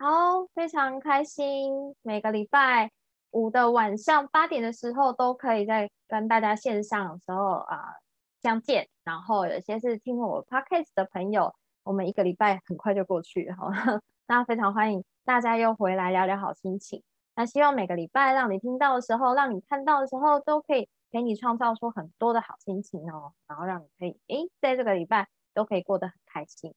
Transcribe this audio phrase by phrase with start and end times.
[0.00, 1.92] 好，非常开心。
[2.02, 2.92] 每个礼拜
[3.32, 7.94] 五的晚上八点的时候，都可以在跟大家线上的时候啊
[8.40, 8.88] 相见。
[9.02, 13.72] 然后有些是听我 podcast 的朋友，我们一个礼拜很快就过去哈。
[14.28, 17.02] 那非常欢迎大家又回来聊聊好心情。
[17.34, 23.32] 那希望每个礼拜让你听到的时候，让你看到的时候，都可以给你创造出很多的好心情哦。
[23.48, 26.72] 然后让你可以诶，在这个礼拜都可以过得很开心。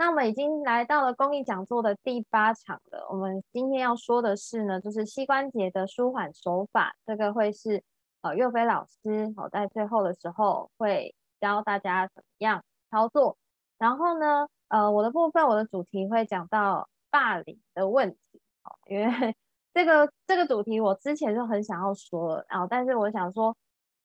[0.00, 3.06] 那我们已经来到了公益讲座的第八场了。
[3.10, 6.96] 我们今天要说的是呢，就是膝关节的舒缓手法。
[7.04, 7.84] 这个会是
[8.22, 13.36] 呃岳飞老师哦，在最后的时候会教大家怎么样操作。
[13.76, 19.36] 然后呢，呃，我的部分我的主题会讲到霸凌的问题哦，因为
[19.74, 23.54] 这个这个主题我之前就很想要说，然后但是我想说，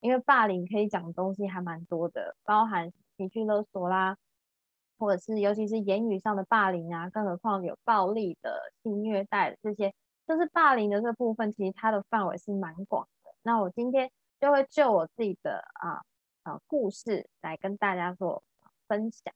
[0.01, 4.17] 因为霸凌可以讲的东西还蛮多的，包含情绪勒索啦。
[4.97, 9.93] 或者是尤其是言语上的霸凌啊，更何况有暴力的性虐待这些，
[10.27, 13.31] 就是霸凌的这部分，其实它的范围是蛮广的。
[13.43, 16.01] 那我今天就会就我自己的啊
[16.43, 18.43] 啊故事来跟大家做
[18.87, 19.33] 分享。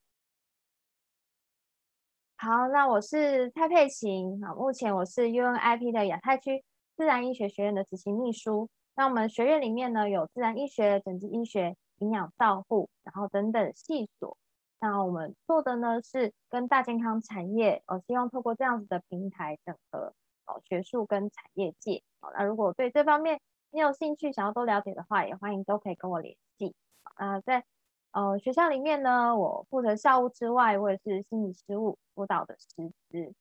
[2.37, 6.63] 好，那我是蔡佩琴啊，目前我是 UNIP 的亚太区
[6.95, 8.69] 自然医学学院的执行秘书。
[8.95, 14.37] 那我们学院里面呢，有自然医学、整治医学、营养照护，然后等等系所。
[14.81, 20.13] 那我们做的呢是跟大健康产业，呃，希望透过这样子的平台整合
[20.45, 22.01] 哦学术跟产业界。
[22.21, 23.41] 好，那如果对这方面
[23.71, 26.73] 你有兴趣，想要多了解的话，也欢迎都可以跟我联系。
[27.15, 27.65] 啊，在
[28.11, 33.33] 呃学校里面呢，我负责校务之外，我也是心理事务辅导的师资。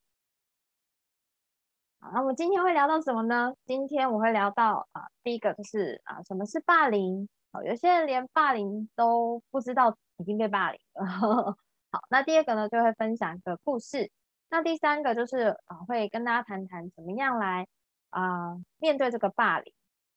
[2.01, 3.55] 好，那我们今天会聊到什么呢？
[3.65, 7.29] 今天我会聊到啊，第一个就是啊，什么是霸凌？
[7.51, 9.97] 好，有些人连霸凌都不知道。
[10.21, 11.05] 已经被霸凌了。
[11.91, 14.11] 好，那第二个呢，就会分享一个故事。
[14.49, 17.65] 那第三个就是啊，会跟大家谈谈怎么样来
[18.09, 19.73] 啊面对这个霸凌。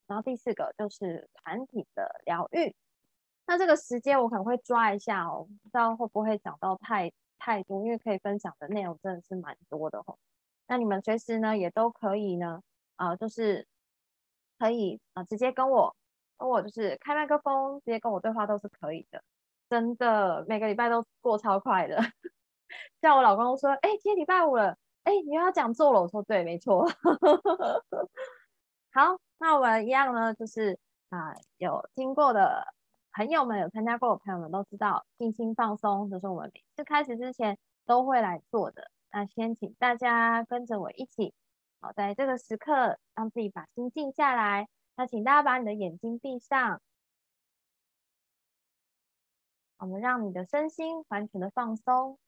[0.08, 2.74] 然后第四个就是团体的疗愈。
[3.46, 10.18] 那这个时间我可能会抓一下哦，不知道会不会讲到太太多，因为可以分享的内容真的是蛮多的哦。
[10.66, 12.60] 那你们随时呢也都可以呢
[12.96, 13.68] 啊，就是
[14.58, 15.94] 可以啊直接跟我
[16.42, 19.22] 跟我就是开麦克风，直接跟我对话都是可以的。
[19.70, 21.96] 真的每个礼拜都过超快的，
[23.00, 26.84] 像我老公说：“哎，今天礼拜五了，哎，你又要讲座了。”我说：“对，没错。
[28.92, 30.76] ”好，那我们一样呢，就是
[31.10, 32.66] 啊，有听过的
[33.12, 38.90] 朋友们，有参加过的朋友们都知道，静心放松，就是我们每次开始之前都会来做的。
[39.12, 41.32] 那先请大家跟着我一起，
[41.80, 44.66] 好，在这个时刻让自己把心静下来。
[44.94, 46.80] 那请大家把你的眼睛闭上。
[49.78, 52.18] 我们让你的身心完全的放松，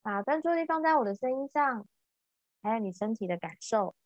[0.00, 1.86] 把专注力放在我的声音上，
[2.62, 3.96] 还有你身体的感受。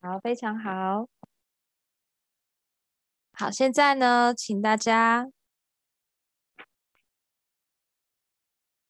[0.00, 1.08] 好，非常好。
[3.32, 5.32] 好，现在呢，请大家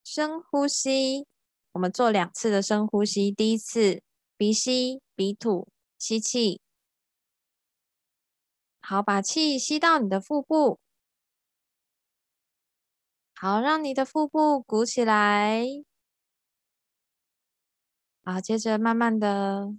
[0.03, 1.25] 深呼吸。
[1.71, 4.03] 我们做两次的深呼吸，第一次
[4.41, 5.67] 鼻吸鼻吐，
[5.99, 6.59] 吸气。
[8.81, 10.79] 好，把气吸到你的腹部，
[13.35, 15.63] 好，让你的腹部鼓起来。
[18.23, 19.75] 好，接着慢慢的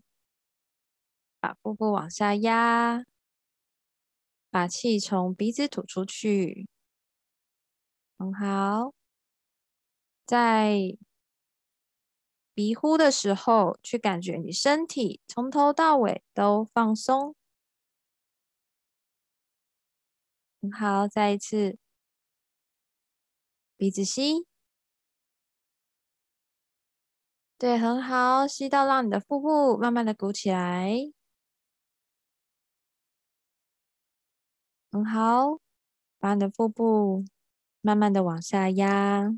[1.41, 3.05] 把腹部往下压，
[4.49, 6.69] 把气从鼻子吐出去，
[8.17, 8.94] 很好。
[10.25, 10.97] 在
[12.55, 17.35] 鼻呼的时候，去感觉你身体从头到尾都放松。
[20.61, 21.77] 很好，再一次，
[23.77, 24.47] 鼻子吸，
[27.59, 30.91] 对，很好，吸到让你的腹部慢慢的鼓起来，
[34.93, 35.59] 很好，
[36.19, 37.25] 把你的腹部
[37.81, 39.32] 慢慢的往下压，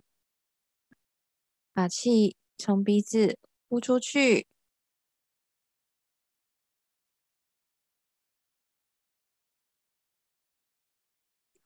[1.73, 4.47] 把气从鼻子呼出去。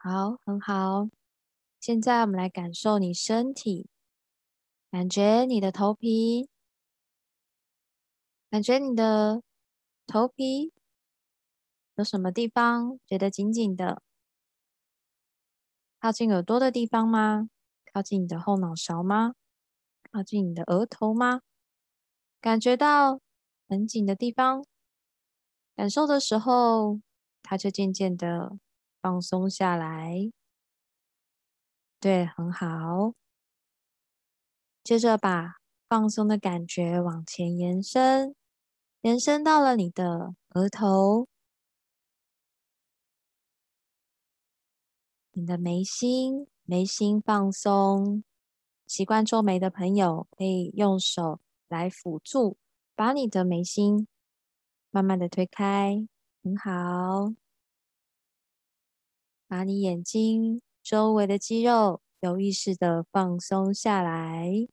[0.00, 1.08] 好，很好。
[1.80, 3.88] 现在我们来感受你身体，
[4.92, 6.48] 感觉你的头皮，
[8.50, 9.42] 感觉你的
[10.06, 10.72] 头皮
[11.96, 14.00] 有什么地方觉得紧紧的？
[16.00, 17.48] 靠近耳朵的地方吗？
[17.92, 19.34] 靠近你的后脑勺吗？
[20.18, 21.42] 靠近你的额头吗？
[22.40, 23.20] 感觉到
[23.68, 24.66] 很紧的地方，
[25.76, 26.98] 感受的时候，
[27.40, 28.58] 它就渐渐的。
[29.00, 30.32] 放松下来，
[32.00, 33.14] 对，很好。
[34.82, 35.54] 接着把
[35.88, 38.34] 放松的感觉往前延伸，
[39.02, 41.28] 延伸到了你的额头、
[45.30, 48.24] 你的眉心，眉心放松。
[48.88, 52.56] 习惯皱眉的朋友，可以用手来辅助，
[52.96, 54.08] 把你的眉心
[54.90, 56.08] 慢慢的推开，
[56.42, 57.34] 很好。
[59.46, 64.68] 把你眼睛周围的肌肉有意识的放松下来，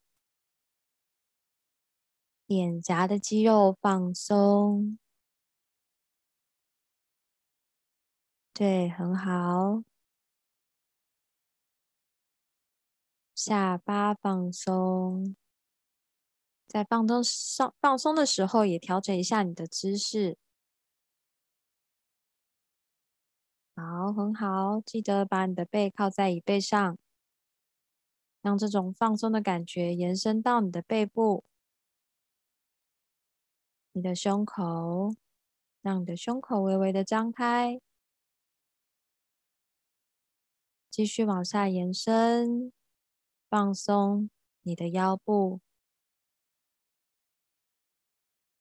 [2.46, 4.98] 脸颊的肌肉放松，
[8.54, 9.95] 对，很好。
[13.46, 15.36] 下巴放松，
[16.66, 20.36] 在放松上放松的时候，也调整一下你的姿势。
[23.76, 26.98] 好，很好，记得把你的背靠在椅背上，
[28.42, 31.44] 让这种放松的感觉延伸到你的背部、
[33.92, 35.14] 你的胸口，
[35.82, 37.80] 让你的胸口微微的张开，
[40.90, 42.75] 继续往下延伸。
[43.48, 44.28] 放松
[44.62, 45.60] 你的腰部，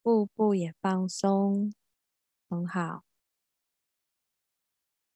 [0.04, 1.74] 腹部也放松，
[2.48, 3.04] 很好。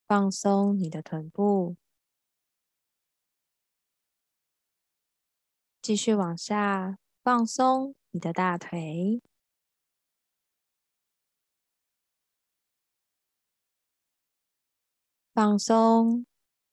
[0.07, 1.77] 放松你的臀部，
[5.83, 9.21] 继续往下放松你的大腿，
[15.31, 16.25] 放松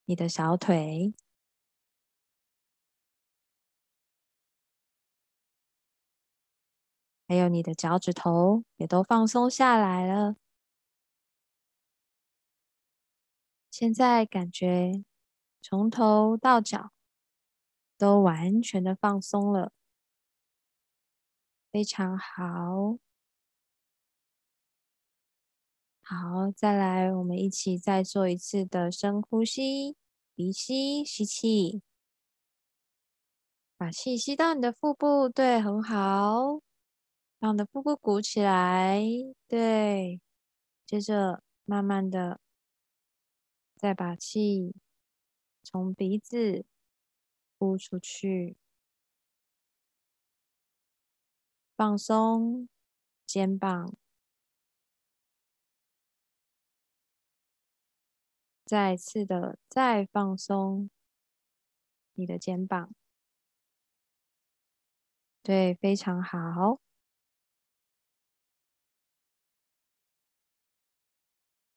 [0.07, 1.13] 你的小腿。
[7.29, 10.37] 还有你的脚趾头也都放松下来了。
[13.71, 15.05] 现在感觉
[15.61, 16.93] 从头到脚
[17.99, 19.73] 都完全的放松了，
[21.73, 22.99] 非常好。
[26.03, 29.97] 好，再来，我们一起再做一次的深呼吸，
[30.37, 31.83] 鼻吸，吸气，
[33.77, 36.66] 把气吸到你的腹部，对，很好。
[37.47, 39.01] 让你的腹部鼓起来，
[39.47, 40.21] 对，
[40.85, 42.41] 接着慢慢的
[43.77, 44.75] 再把气
[45.63, 46.67] 从鼻子
[47.57, 48.57] 呼出去，
[51.77, 52.69] 放松
[53.25, 53.95] 肩膀，
[58.65, 60.91] 再次的再放松
[62.15, 62.93] 你的肩膀，
[65.45, 66.86] 对，非常好。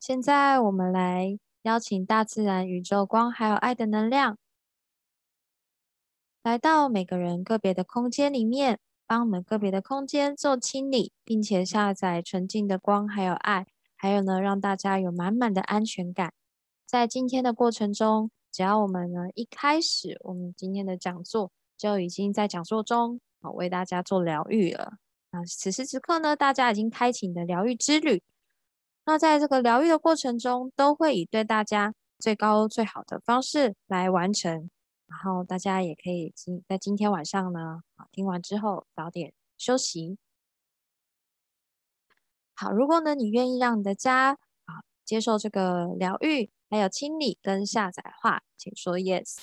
[0.10, 4.40] 现在我们来邀请大自然、宇宙光还有爱的能量，
[6.42, 16.34] 来到每个人个别的空间里面，帮我们个别的空间做清理，并且下载纯净的光还有爱，还有呢，让大家有满满的安全感。
[16.88, 24.94] 在今天的过程中，只要我们呢一开始，我们今天的讲座就已经在讲座中啊为大家做疗愈了。
[25.30, 28.24] 那此时此刻呢，大家已经开启你的疗愈之旅。
[29.10, 34.70] 那在这个疗愈的过程中，都会以对大家最高最好的方式来完成。
[35.08, 40.20] 然后大家也可以今在今天晚上呢，好听完之后早点休息。
[42.54, 49.40] 好，如果呢你愿意让你的家啊接受这个疗愈，还有清理跟下载化，请说 yes。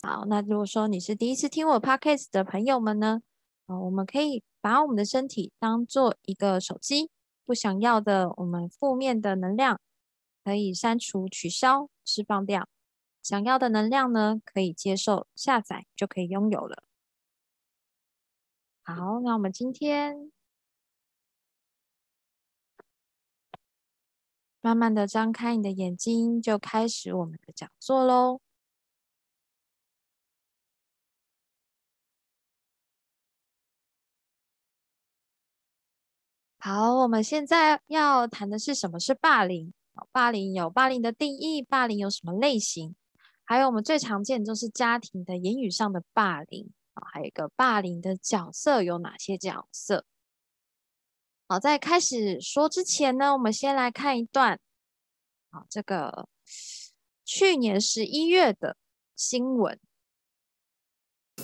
[0.00, 3.20] 好，那如果说你是第一次听我 podcast 的朋友们呢，
[3.72, 4.42] 啊，我们可以。
[4.62, 7.10] 把我们的身体当做一个手机，
[7.44, 9.80] 不想要的我们负面的能量
[10.44, 12.62] 可以删除、取消、释放掉；
[13.20, 16.84] 想要的能量呢，可以接受、下载，就可以拥有了。
[18.84, 20.30] 好，那我们今天
[24.60, 28.40] 慢慢的张开你的眼睛，就开始我们的讲座喽。
[36.64, 39.72] 好，我们现在要谈的是什么是霸凌？
[40.12, 42.94] 霸凌有霸凌的定义，霸凌有什么类型？
[43.42, 50.04] 还有我们最常见就是家庭的言语上的霸凌啊，还有一个霸凌的角色有哪些角色？
[51.48, 54.60] 好，在开始说之前呢，我们先来看一段，
[55.50, 56.28] 好，这个
[57.24, 58.76] 去年十一月的
[59.16, 59.80] 新闻。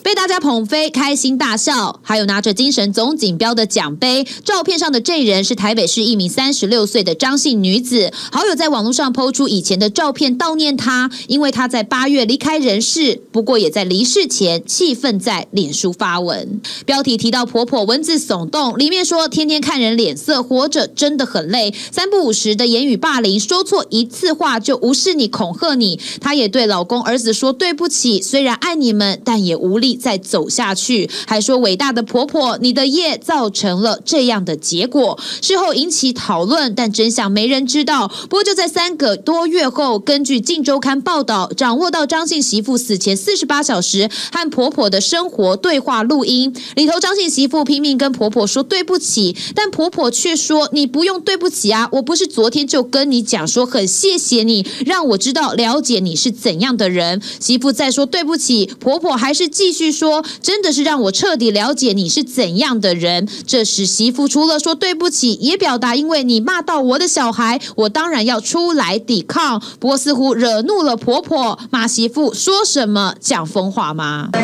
[0.02, 4.26] 被大家捧飞，开心大笑，还有拿着精神总锦标的奖杯。
[4.44, 13.20] 照片上的这人是台北市一名三十六岁的张姓女子，好友在网络上抛出以前的照片悼念她，因为她在八月离开人世。
[13.32, 21.74] 不过也在离世前，气愤在脸书发文，标题提到婆婆文字耸动，里面说天天看人脸色，活着真的很累。
[21.90, 25.98] 三不五时的言语霸凌，说错一次话就无视你、恐吓你。
[26.20, 29.87] 她也对老公、儿子说对不起，虽然爱你们，但也无力。
[29.96, 35.18] 再走下去，还说伟大的婆婆，你的业造成了这样的结果。
[35.40, 38.08] 事后引起讨论，但真相没人知道。
[38.08, 57.20] 不过就在三个多月后，根据《镜周刊》报道，掌握到张姓媳妇死前四十八小时和婆婆的生活对话录音里头，张姓媳妇拼命跟婆婆说对不起，但婆婆却说你不用对不起啊，我不是昨天就跟你讲说很谢谢你，让我知道了解你是怎样的人。
[57.40, 59.92] 媳妇再说对不起，婆婆还是继继续。
[59.92, 63.28] 说真的是让我彻底了解你是怎样的人。
[63.46, 69.60] 这时媳妇除了说对不起，也表达因为你骂到我的小孩，我当然要出来抵抗。
[69.78, 74.38] 不过似乎惹怒了婆婆，骂媳妇说什么讲疯话吗我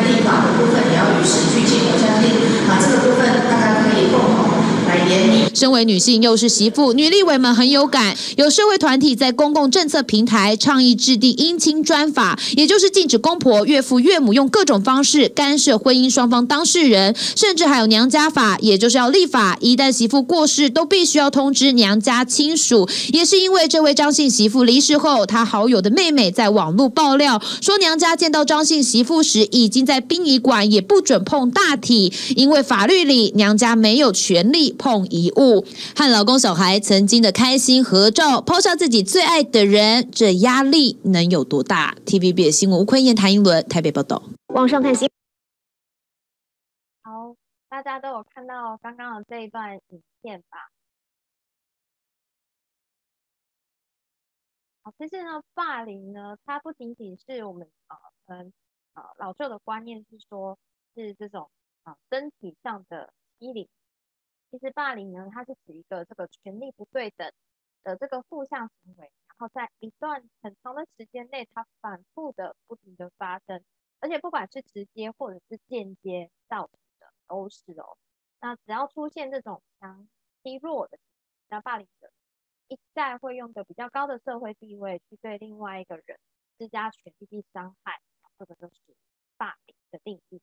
[1.97, 2.29] 相信
[2.69, 4.45] 啊这个部分大家可以共同。
[5.53, 8.15] 身为女性又是媳妇，女立委们很有感。
[8.35, 22.89] 有社会团体在公共政策平台倡议制定姻亲专法，也就是禁止公婆、岳父、岳母用各种方式干涉婚姻双方当事人，甚至还有娘家法，也就是要立法，一旦媳妇过世，都必须要通知娘家亲属。
[23.13, 35.04] 也是因为这位张姓媳妇离世后，她好友的妹妹在网络爆料说，娘家见到张姓媳妇时，已经在殡仪馆也不准碰大体，因为法律里娘家没有权利碰。
[35.05, 35.61] 遗物
[35.95, 44.23] 和老公、小孩曾经的开心合照，抛下自己最爱的人，这压力能有多大？TVB 新闻吴坤燕、谭英伦台北报道。
[44.47, 45.09] 网上看新
[47.03, 47.35] 好，
[47.69, 50.57] 大家都有看到刚刚的这一段影片吧？
[54.83, 57.97] 好，其实呢，霸凌呢，它不仅仅是我们呃，
[58.27, 58.53] 嗯
[58.93, 60.57] 呃老旧的观念是说，
[60.95, 61.49] 是这种
[61.83, 63.67] 啊身体上的欺凌。
[64.55, 67.29] 其实霸凌呢，它是指一个这个权力不对等
[67.83, 73.61] 的这个负向行为，然后在一段很长的时间内，它反复的不停的发生，
[73.99, 77.97] 而且不管是直接或者是间接造成的都是哦。
[78.39, 80.07] 那只要出现这种强
[80.41, 80.97] 欺弱的，
[81.49, 82.09] 那霸凌者
[82.69, 86.17] 一再会用的比较高的社会地位去对另外一个人
[86.57, 87.99] 施加权力去伤害，
[88.39, 88.95] 这个就是
[89.35, 90.41] 霸凌的定义。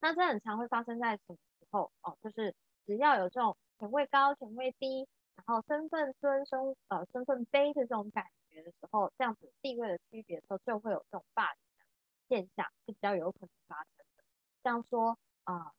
[0.00, 2.16] 那这很常会发生在什么时候哦？
[2.22, 2.54] 就是。
[2.86, 11.84] 只要有这种权位高、权位低，然后身份尊、身呃身份卑的这种感觉的时候，这样子地位的区别的时候，就会有这种霸凌的
[12.28, 14.24] 现象是比较有可能发生的。
[14.62, 15.72] 像说啊，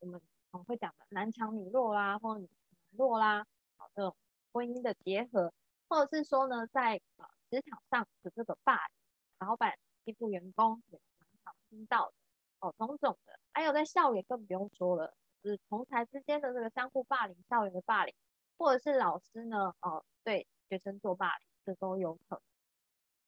[0.00, 4.16] 我们常会讲的男强女弱啦，或者女强弱啦，好这种
[4.52, 5.52] 婚姻的结合，
[5.88, 8.96] 或者是说呢，在呃职场上的这个霸凌，
[9.38, 12.14] 老板欺负员工也常常听到的
[12.60, 15.14] 哦，种种的，还有在校园更不用说了。
[15.42, 18.14] 是同才之间的这个相互霸凌、校园的霸凌，
[18.58, 22.40] 或者是老师呢，哦，对学生做霸凌，这都有可能。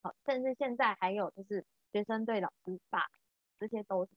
[0.02, 3.16] 好，甚至现在还有就是学生对老师霸凌，
[3.60, 4.12] 这些都是。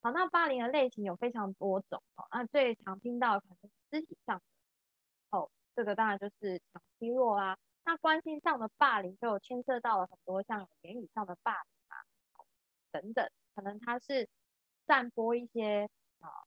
[0.00, 2.26] 好，那霸凌的类型有非常多种哦。
[2.30, 7.58] 那最常听到可能肢体上的，哦，这个当然就是强欺弱啦。
[7.84, 11.96] 那关系上的霸凌就牵涉到了很多像言语上的霸凌啊，
[12.90, 14.28] 等等，可能他是
[14.86, 15.88] 散播一些。
[16.22, 16.46] 啊，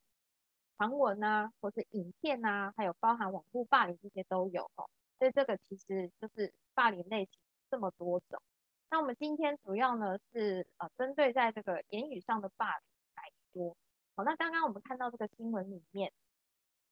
[0.76, 4.90] 传闻啊，或是影片啊，还有包含网络霸凌这些都有哦。
[5.18, 7.38] 所以这个其实就是霸凌类型
[7.70, 8.42] 这么多种。
[8.90, 13.76] 那我们今天主要呢是呃针对在这个言语上的霸凌来说。
[14.14, 16.12] 好，那刚刚我们看到这个新闻里面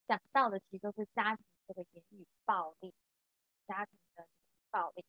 [0.07, 2.95] 讲到的，其实都是家庭这个言语暴力，
[3.67, 4.27] 家庭的
[4.71, 5.05] 暴力。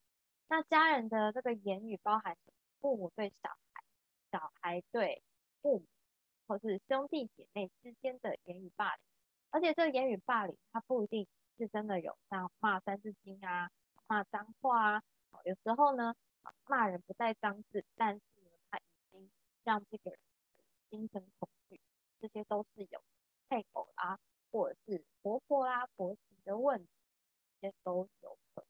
[0.48, 2.38] 那家人的这个言语包含
[2.80, 3.84] 父母对小孩，
[4.32, 5.24] 小孩对
[5.62, 5.86] 父母。
[6.48, 9.04] 或是兄弟姐妹之间的言语霸凌，
[9.50, 13.72] 而且这个言语霸凌，它不一定是真的有像骂三字经啊、
[14.08, 15.04] 骂脏话啊，
[15.44, 16.16] 有时候呢，
[16.66, 19.32] 骂人不带脏字，但是呢，他已经
[19.64, 20.20] 让这个人
[20.90, 21.82] 心生恐惧，
[22.20, 23.02] 这些都是有
[23.50, 24.20] 配偶啊，
[24.52, 26.90] 或者是婆婆啦、婆媳的问题，
[27.60, 28.68] 这些都有可能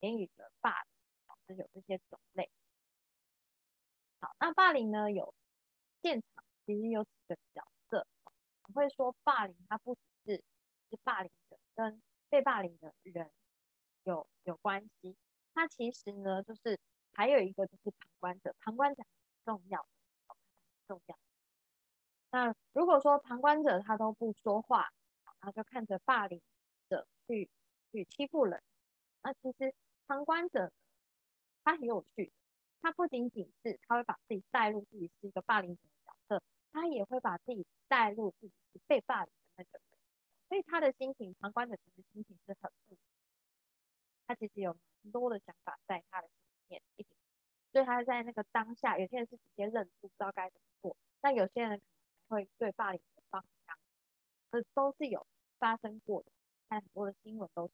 [0.00, 0.90] 言语的霸凌，
[1.46, 2.50] 是有这些种类。
[4.20, 5.32] 好，那霸凌呢，有
[6.02, 6.43] 现场。
[6.66, 8.06] 其实有几个角色，
[8.64, 10.42] 我会说霸凌，它不只是
[10.90, 13.30] 是霸凌者跟被霸凌的人
[14.04, 15.16] 有有关系，
[15.54, 16.78] 它其实呢就是
[17.12, 19.86] 还有一个就是旁观者，旁观者很重要。
[20.86, 21.18] 很重要。
[22.30, 24.92] 那如果说旁观者他都不说话，
[25.24, 26.42] 然后就看着霸凌
[26.90, 27.48] 者去
[27.90, 28.62] 去欺负人，
[29.22, 29.74] 那其实
[30.06, 30.72] 旁观者
[31.62, 32.32] 他很有趣，
[32.82, 35.82] 他不仅仅是他会把自己带入自己是一个霸凌者，
[36.74, 38.52] 他也会把自己带入自己
[38.88, 39.98] 被霸凌的那个人，
[40.48, 42.96] 所以他的心情，旁观者其实心情是很不，
[44.26, 47.06] 他其实有很多的想法在他的心里面，
[47.70, 53.78] 所以他在那个当下，有些人是直接认输，不知道该怎么做，那有些人可能会对霸凌的方向，
[54.50, 55.24] 这都是有
[55.60, 56.32] 发生过的，
[56.68, 57.72] 看很多的新闻都是。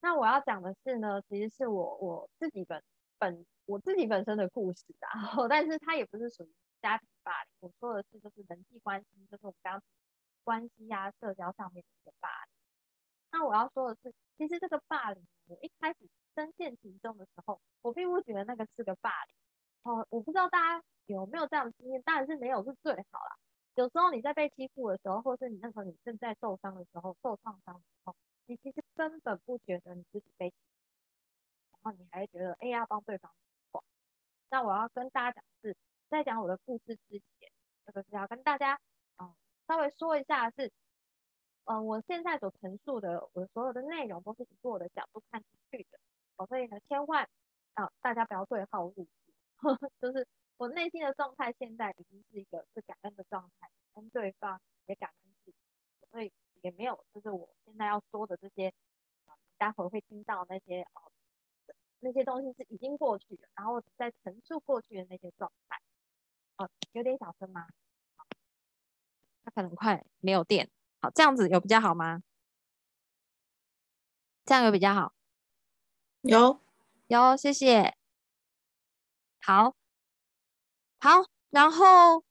[0.00, 2.84] 那我要讲的是呢，其实是我我自己本
[3.18, 5.10] 本我自己本身的故事啊，
[5.48, 9.82] 但是它也不是属于家庭霸凌，我说的是就是人际关系，就是我们刚刚
[10.44, 12.52] 关系呀、社交上面的一个霸凌。
[13.30, 15.98] 那我要说的是，其实这个霸凌，我一开始
[16.34, 19.34] 深陷其中的时候，我并不觉得那个是个霸凌。
[19.82, 23.36] 哦，我不知道大家有没有这样的经验，当然是没有是最好啦。
[23.74, 30.56] 有时候你在被欺负的时候，或是你那时候你正在受伤的时候、受创伤的时候，你其实根本不觉得你自己被欺，
[31.92, 33.32] 你还觉得哎要帮对方。
[34.50, 35.76] 那我要跟大家讲的是，
[36.08, 37.52] 在讲我的故事之前，
[37.84, 38.80] 这个是要跟大家
[39.18, 39.34] 嗯
[39.66, 40.72] 稍微说一下是，
[41.64, 45.98] 嗯我现在所陈述的我所有的内容都是以我的角度看进去的，
[46.36, 47.28] 哦所以呢千万
[47.74, 49.06] 啊大家不要对号入
[49.60, 50.26] 座， 就是
[50.56, 55.56] 我内心的状态现在已经是一个是感恩的状态，跟对方也感恩自己，
[56.10, 56.32] 所以。
[56.60, 58.74] 也没有，就是我现在要说的这些，
[59.58, 61.12] 待会会听到那些哦，
[62.00, 65.80] 那些东西是已经过去的，然后在陈述过去的那些状态，
[66.56, 67.66] 哦，有点小声吗？
[69.44, 72.22] 它可能快没有电，好，这样子有比较好吗？
[74.44, 75.12] 这样有比较好？
[76.22, 76.60] 有
[77.06, 77.96] 有，谢谢。
[79.40, 79.74] 好，
[81.00, 82.24] 好，然后。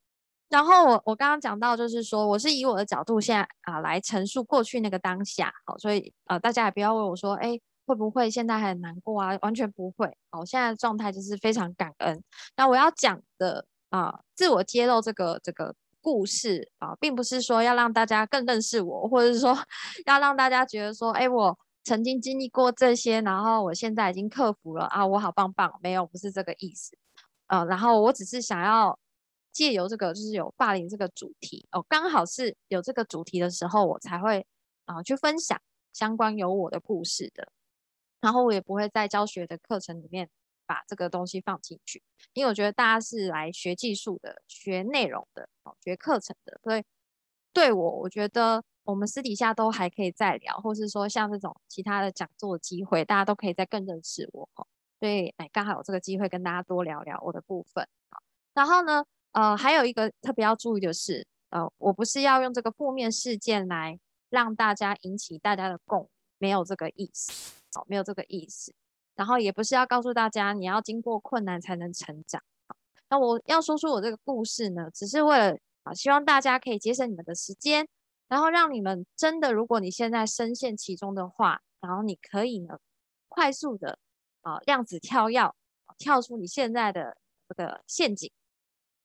[0.50, 9.36] 然后我我刚刚讲到，就是说我是以我的角度现在啊来陈述过去那个当下，好，所以呃大家也不要问我说，哎会不会现在很难过啊？
[9.40, 12.22] 完全不会，我现在的状态就是非常感恩。
[12.54, 19.56] 那我要讲的啊，自我揭露这个这个故事啊，并不是说要让大家更认识我，或者是说
[20.04, 26.96] 要让大家觉得说，哎我曾经经历过这些，然后我现在已经克服了啊，我好棒棒，没有，不是这个意思，
[27.46, 28.98] 呃，然后我只是想要。
[29.50, 34.46] 借由这个就是有霸凌这个主题哦，刚好是有这个主题的时候，我才会
[34.84, 35.60] 啊去分享
[35.92, 37.48] 相关有我的故事的。
[38.20, 40.28] 然后我也不会在教学的课程里面
[40.66, 42.02] 把这个东西放进去，
[42.32, 45.48] 因为我觉得大家是来学技术的、学内容的、
[45.82, 46.82] 学课程的，所以
[47.52, 54.48] 对我我觉得我们私底下都还可以再聊，或是说像这种其他的讲座机会，大家都可以再更认识我。
[55.00, 57.86] 所以哎，刚好有这个机会跟大家多聊聊我的部分。
[58.10, 58.22] 好，
[58.54, 59.04] 然后呢？
[59.32, 64.00] 呃，还有一个特别要注意的是，呃，我不是要用这个负面事件来
[64.30, 68.74] 让大家引起大家的共，没有这个意思，哦没有这个意思。
[69.14, 72.42] 然后也不是要告诉大家你要经过困难才能成长。
[73.10, 77.88] 那我要说出我这个故事呢，只是为了啊，希望大家可以节省你们的时间，
[78.28, 82.78] 然后让你们真的，如果你现在深陷其中的话，然后你可以呢，
[83.28, 83.98] 快速的
[84.42, 85.54] 啊，量子跳跃，
[85.96, 87.16] 跳出你现在的
[87.48, 88.30] 这个陷阱。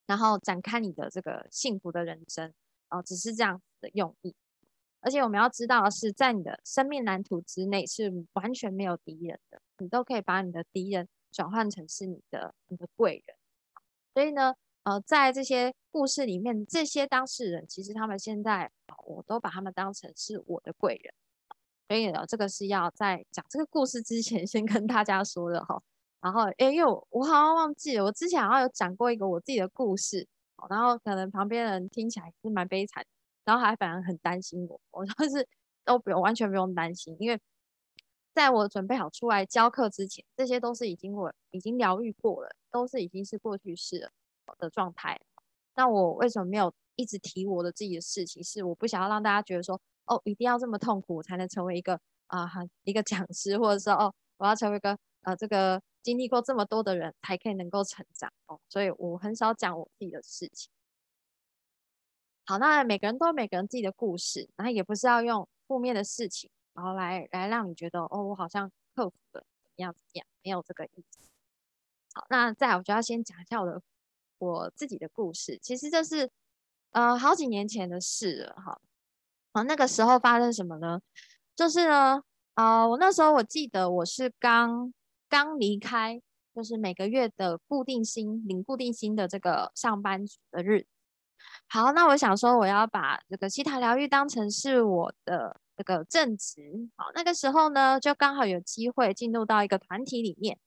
[0.06, 2.52] 然后展开你的这个幸福的人生，
[2.90, 4.34] 哦，只是这样子的用意。
[5.04, 13.36] 而且我们要知道的是，在你的生命蓝图之内是完全没有敌人的，你都可以把你的敌人转换成是你的你的贵人。
[14.14, 18.70] 所以呢，呃，在这些故事里面，这些当事人其实他们现在，
[19.04, 21.12] 我都把他们当成是我的贵人。
[21.86, 25.82] 所以呢，这个是要在讲这个故事之前先跟大家说的哈。
[26.22, 30.26] 然后，哎，因为我我好像忘记了，我之前好像有讲过一个我自己的故事，
[30.70, 33.04] 然后可能旁边人听起来是蛮悲惨，
[33.44, 35.46] 然后还反而很担心我，我就是
[35.84, 37.40] 都不用完全不用担心，因为
[38.32, 44.10] 在我准备好出来教课之前，这些都是已经我已经疗愈过了，都是已经是过去式了
[44.58, 45.20] 的状态。
[45.74, 48.42] 那我为什么没有一直提我的自己的事情？
[48.42, 52.48] 是我不想要让大家觉得说，哦，一定要这么痛苦才能成为一个啊
[52.82, 55.80] 一个讲师，或者说哦，我要成为一个呃这个。
[56.04, 60.70] 经历过这么多的人才可以能够成长哦，所以我很少讲我自己的事情。
[62.46, 71.28] 好，那每个人都有每个人自己的故事，然后也不是要用负面的事情，然后来来让你觉得哦，我好像克服了怎么样怎么样，没有这个意思。
[72.14, 73.82] 好，那再我就要先讲一下我的
[74.38, 75.58] 我自己的故事。
[75.62, 76.30] 其实这是
[76.90, 78.80] 呃好几年前的事了哈。
[79.52, 81.00] 啊，那个时候发生什么呢？
[81.56, 82.22] 就是呢，
[82.54, 84.92] 啊，我那时候我记得我是刚。
[85.26, 86.22] 刚离开
[86.54, 90.86] 就是每个月的固定薪领固定薪的这个上班族的日子。
[91.68, 96.62] 好，那我想说，我要把这个西塔疗愈当成是我的这个正职。
[96.96, 100.58] 好，那个时候呢，就刚好有机会进入到一个团体里面。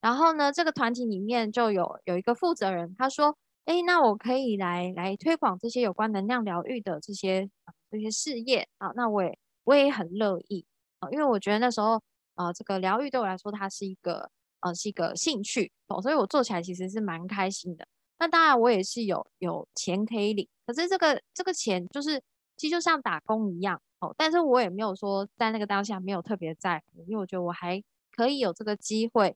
[0.00, 7.48] 然后呢，这个团体里面就有有一个负责人，他说：“哎，那我可以来来推广这些有关能量疗愈的这些
[7.90, 10.64] 这些事业啊。”那我也我也很乐意
[11.00, 12.02] 啊，因为我觉得那时候
[12.34, 14.30] 啊，这个疗愈对我来说，它是一个
[14.60, 17.86] 呃是一个兴趣哦，所以我做起来其实是蛮开心的。
[18.20, 22.22] 那当然，我也是有有钱可以领，可是这个这个钱就是
[22.56, 29.34] 其实就像打工一样哦，但是我也没有说在那个当下没有特别在乎，因为我觉得我还可以有这个机会。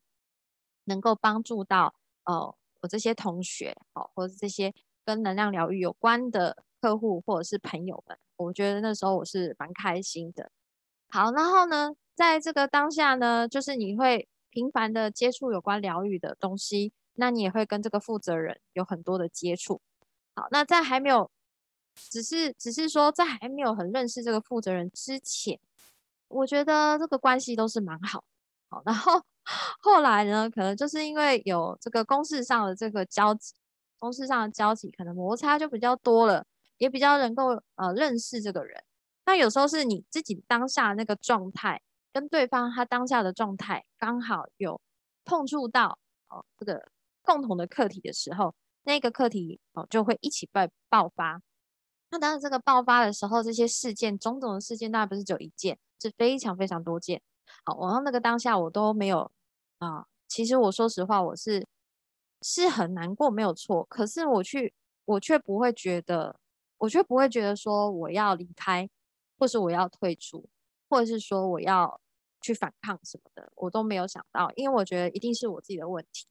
[0.87, 1.95] 能够帮助到
[2.25, 4.71] 呃我这些同学哦，或者这些
[5.03, 10.51] 跟能量疗愈有关的客户或者是朋友们，我觉得那时候我是蛮开心的。
[11.09, 19.81] 好，然后呢，在这个当下呢，就是你会频繁的接触有关疗愈的东西，那你也会跟这个负责人有很多的接触。
[20.35, 21.31] 好，那在还没有，
[21.95, 25.59] 只是只是说在还没有很认识这个负责人之前，
[26.29, 28.25] 我觉得这个关系都是蛮好。
[28.69, 29.23] 好，然后。
[29.79, 33.53] 后来呢，可能就是因为有这个公事上的这个交集，
[33.99, 36.47] 公事上的交集可能摩擦就比较多了，
[36.79, 38.83] 也比较能够呃认识这个人。
[39.27, 44.81] 那有时候是你自己当下那个状态，跟对方他当下的状态刚好有
[45.27, 45.99] 碰触到
[46.31, 46.89] 哦这个
[47.25, 51.41] 共同的课题的时候，那个课题哦就会一起爆爆发。
[52.11, 57.21] 那当然这个爆发的时候，这些事件种种的事件，当然不是只有一件，是非常非常多件。
[57.65, 59.31] 好，我那个当下我都没有
[59.79, 60.07] 啊。
[60.29, 61.67] 其实我说实话，我是
[62.43, 63.85] 是很难过，没有错。
[63.85, 64.73] 可是我去，
[65.07, 66.39] 我却不会觉得，
[66.79, 68.89] 我却不会觉得说我要离开，
[69.39, 70.49] 或是我要退出，
[70.89, 72.01] 或者是说我要
[72.41, 76.27] 去反抗什么的，我都没有想到，因为我觉得一定是我自己的问题。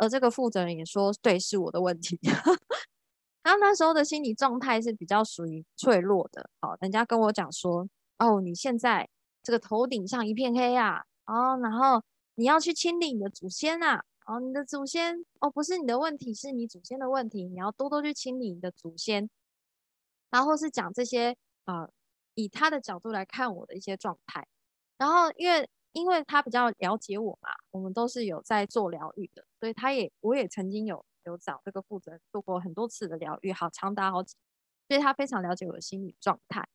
[0.00, 2.18] 而这个负责人也说，对，是我的问题。
[3.44, 6.50] 然后那时候的心理状态是比较属于脆弱的。
[6.60, 9.08] 好，人家跟我讲说，哦，你现在。
[9.42, 19.30] 这个头顶上一片黑啊，哦，然后你要去清理你的祖先啊，哦，你的祖先哦，不是你的问题，是你祖先的问题，你要多多去清理你的祖先，
[20.28, 21.34] 然后是讲这些
[21.64, 21.88] 啊，
[22.34, 24.46] 以他的角度来看我的一些状态，
[24.98, 34.36] 然后因为因为他比较了解我嘛，我们都是有在做疗愈的，所以他也我也曾经有有找这个负责人做过很多次的疗愈，好长达好几，
[34.88, 36.68] 所以他非常了解我的心理状态。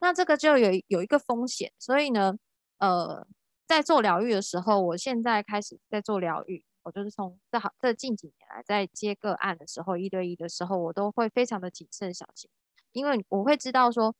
[0.00, 2.36] 那这个就有有一个风险，所以呢，
[2.78, 3.26] 呃，
[3.66, 12.48] 在做疗愈的时候，我现在开始在做疗愈，我就是从这好这近几年来在接个案的时候，一对一的时候，我都会非常的谨慎小心，
[12.92, 14.14] 因为我会知道说，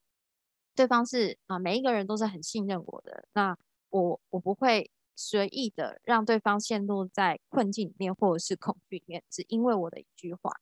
[0.74, 3.56] 对方是啊，每一个人都是很信任我的，那
[3.90, 10.52] 我我不会随意的让对方陷入在困境里面或者是恐惧里面，只因为我的一句话。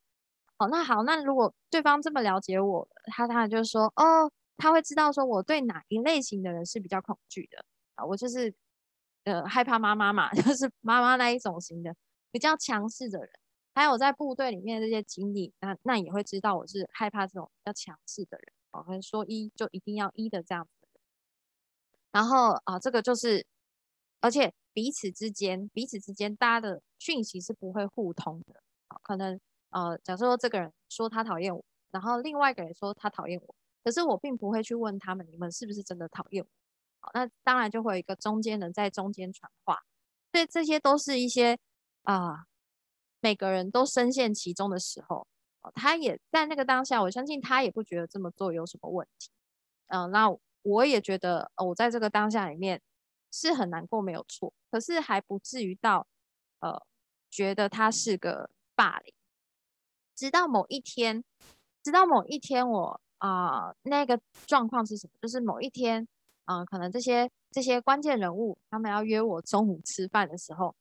[0.59, 4.31] 好，那好，那如果对方这么了解我，他他就说哦。
[4.59, 7.63] 他会知道说我对哪一类型的人是比较恐惧的
[7.95, 8.55] 啊，我就是
[9.25, 11.95] 呃害怕妈妈嘛， 就是妈妈那一种型的
[12.31, 13.29] 比较强势的人，
[13.75, 20.67] 还有在部队里面这些经历，那那也会知道我是害怕这种比较强势的人哦，可能说一就一定要一的这样。
[22.17, 23.45] 然后啊，这个就是，
[24.23, 28.59] 而且彼此之间彼此之间大家的讯息是不会互通的，
[29.03, 33.55] 可能呃假设说这个人说他讨厌我，然后另外一个人说他讨厌我。
[33.85, 37.11] 可是我并不会去问他们，你们是不是真的讨厌我？
[37.13, 39.79] 那当然就会有一个中间人在中间传话，
[40.33, 41.59] 所以这些都是一些
[42.05, 42.47] 啊，
[43.21, 45.27] 每个人都深陷其中的时候，
[45.75, 49.29] 他也在那个当下，我相信他也不觉得这么做有什么问题。
[49.89, 50.31] 嗯，那
[50.67, 52.83] 我也觉得，我在这个当下里面
[53.31, 56.07] 是很难过，没有错，可是还不至于到
[56.61, 56.83] 呃，
[57.31, 59.15] 觉得他是个霸凌。
[60.15, 61.23] 直到某一天，
[61.83, 63.01] 直到某一天我。
[63.19, 65.13] 啊，那个状况是什么？
[65.23, 66.07] 就是某一天，
[66.45, 70.77] 啊，可能这些这些关键人物他们要约我中午吃饭的时候，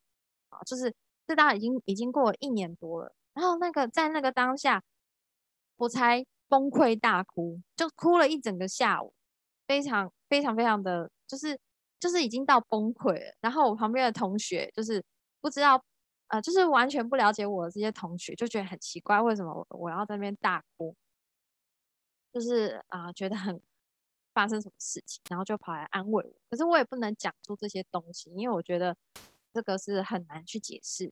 [0.50, 0.94] 啊，就是
[1.26, 3.16] 这大已经已经过了一年多了。
[3.34, 4.84] 然后那个在那个当下，
[5.78, 9.14] 我才崩溃大哭，就哭了一整个下午，
[9.68, 11.60] 非常非常非常的就是
[12.00, 13.36] 就是已经到崩溃了。
[13.42, 15.04] 然后我旁边的同学就是
[15.42, 15.84] 不知道，
[16.28, 20.96] 呃，就是完全不了解我的这些同学就觉得很奇怪，为什么我我要在那边大哭？
[22.34, 23.62] 就是啊，觉得很
[24.34, 26.34] 发生什么事情，然后就跑来安慰我。
[26.50, 28.96] 可是我也不能讲出这些东西，因为我觉得
[29.54, 31.10] 这个是很难去解释，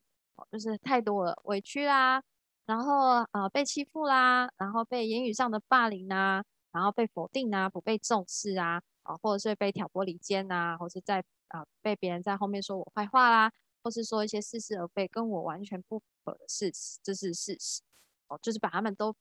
[0.52, 2.22] 就是太多了委屈啦，
[2.66, 17.80] 然后啊被欺负啦，然后被言语上的霸凌啊，然后被否定啊，不被重视啊，啊或者是被挑拨离间啊，或者在啊被别人在后面说我坏话啦，或是说一些似是而非、跟我完全不符合的事实，这是事实
[18.26, 19.14] 哦，就是把他们都，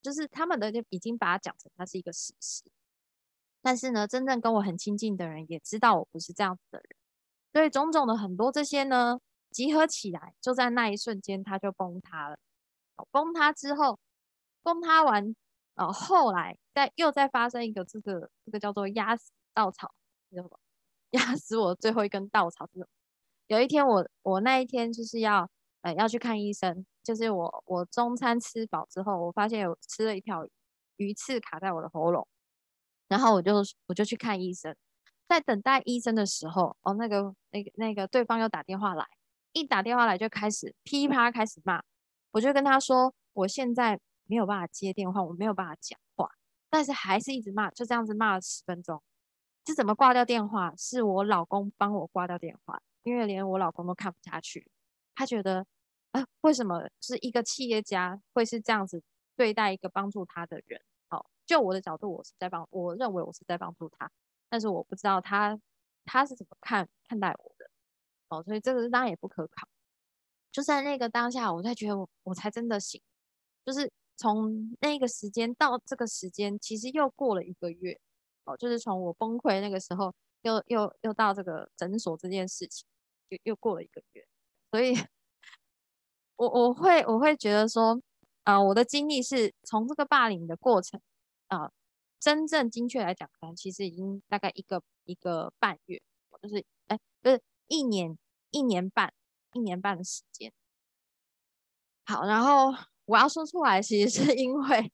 [0.00, 2.62] 就是他们的就已经把它讲成它是一个事实。
[3.60, 6.96] 但是呢，真正跟我很亲近的人也知道我不是这样子的人，
[7.52, 9.18] 所以种种的很多这些呢，
[9.50, 12.38] 集合起来，就在那一瞬间，它就崩塌了。
[13.10, 13.98] 崩塌之后，
[14.62, 15.34] 崩塌完，
[15.74, 19.92] 呃，后来再又再发生一个这个这个叫做压死稻草，
[20.30, 20.58] 叫什么？
[21.12, 22.86] 压死我最后一根稻草是什么？
[23.48, 25.48] 有一天我我那一天就是要
[25.82, 30.46] 呃要去看医生，就是我我中餐吃饱之后，我发现有吃了一条
[30.96, 32.26] 鱼刺卡在我的喉咙，
[33.08, 33.56] 然后我就
[33.86, 34.74] 我就去看医生，
[35.28, 39.06] 在等待医生的时候，哦那个那个那个对方又打电话来，
[39.52, 41.82] 一打电话来就开始噼啪开始骂。
[42.30, 46.30] 我就跟他说，我现在没有办法接电话，我没有办法讲话，
[46.70, 49.02] 但是还是一直骂，就这样子骂了十分钟。
[49.64, 50.74] 这怎么挂掉电话？
[50.76, 54.68] 是我老公帮我挂掉电话，因为连我老公都看不下去，
[55.14, 55.66] 他觉得
[56.10, 59.02] 啊，为什么是一个企业家会是这样子
[59.36, 60.80] 对待一个帮助他的人？
[61.08, 64.10] 好，就我的角度，我是在帮，我认为我是在帮助他，
[64.48, 65.58] 但是我不知道他
[66.04, 67.70] 他是怎么看看待我的，
[68.28, 69.68] 哦，所以这个当然也不可靠。
[70.50, 73.00] 就在那个当下，我才觉得我我才真的醒，
[73.64, 73.90] 就是
[74.22, 77.98] 从那个时间到这个时间，其实又过了一个月
[78.44, 82.86] 哦，就是从我崩溃那个时候，又又又到这个诊所这件事情，
[83.30, 84.24] 又又过了一个月，
[84.70, 84.94] 所以，
[86.36, 88.00] 我我会我会觉得说，
[88.44, 91.00] 啊，我的经历是从这个霸凌的过程
[91.48, 91.72] 啊，
[92.20, 96.00] 真正精确来讲，可能其实已经大概一个一个半月，
[96.40, 98.16] 就是哎，不是一年
[98.50, 99.12] 一年半。
[99.54, 100.50] 一年半的时间，
[102.06, 102.72] 好，然后
[103.12, 104.90] 我要说出来，其实是因为，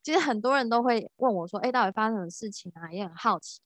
[0.00, 3.60] 其实很多人都会问我说：“哎，到底发生什么事情啊？”也很好奇。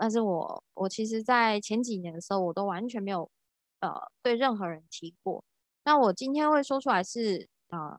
[0.00, 3.30] 但是我我其实，在前几年的时候，我都完全没有
[3.78, 3.92] 呃
[4.24, 5.44] 对任何人提过。
[5.84, 7.96] 那我今天会说出来，是啊，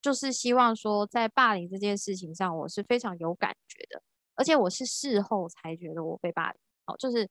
[0.00, 4.02] 就是希望说，在霸凌这件事情上，我是非常有感觉的，
[4.34, 6.58] 而且我是事后才觉得我被霸凌。
[6.86, 7.28] 好，就是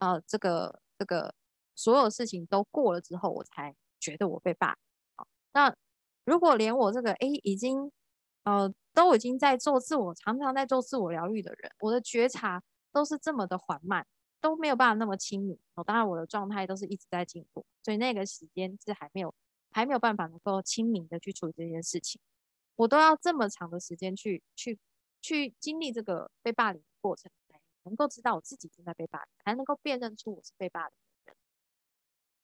[0.00, 1.32] 呃，这个这个。
[1.78, 4.74] 所有事情都过了之后，我才觉得我被霸。
[5.14, 5.76] 好，那
[6.26, 7.90] 如果连我这个哎已经
[8.42, 12.62] 呃都已经在做自我，常常在做自我疗愈的人，我的觉察
[12.92, 14.06] 都是这么的缓慢，
[14.40, 15.58] 都没有办法那么清明。
[15.76, 19.32] 哦，当然我的状态都是一直在进步，所以那个时间是还没有
[19.70, 22.20] 还没有办法能够清明的去处理这件事情。
[22.74, 24.78] 我都要这么长的时间去去
[25.22, 27.30] 去经历这个被霸凌的过程，
[27.84, 30.90] 能够知道我自己正在被霸凌，才能够辨认出我是被霸凌
[31.24, 31.36] 的人。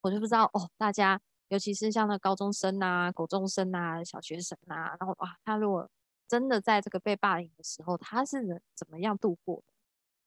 [0.02, 1.20] 我就不知道哦，大家
[1.52, 5.86] 尤其是像那高中生啊、高中生啊、小学生啊，然后哇，他如果
[6.26, 9.74] 真的在这个被霸凌的时候，他是怎么样度过的？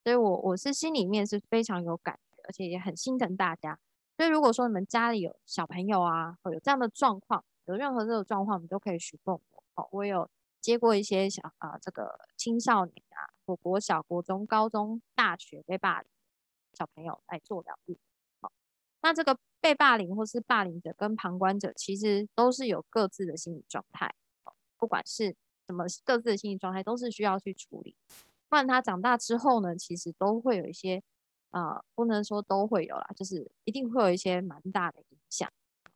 [0.04, 3.80] 所以，我我是心里面是非常有感觉，而且也很心疼大家。
[4.16, 9.64] 所以，如果说你们家里有小朋友啊，或有这样的状况，有任何这种状况，你都可以询问我。
[9.74, 10.30] 哦，我有
[10.62, 16.08] 接过一些小啊，这个青少年啊，或国小、国中、高中、大学被霸凌
[16.74, 17.98] 小朋友来做疗愈。
[18.42, 18.52] 好，
[19.02, 19.36] 那这个。
[19.66, 24.14] 被霸凌或是霸凌者跟旁观者，其实都是有各自的心理状态，
[24.78, 27.96] 不管是什么各自的心理状态，都是需要去处理。
[28.48, 31.02] 不然他长大之后呢，其实都会有一些，
[31.50, 35.52] 呃，不能说都会有啦，就是一定会有一些蛮大的影响。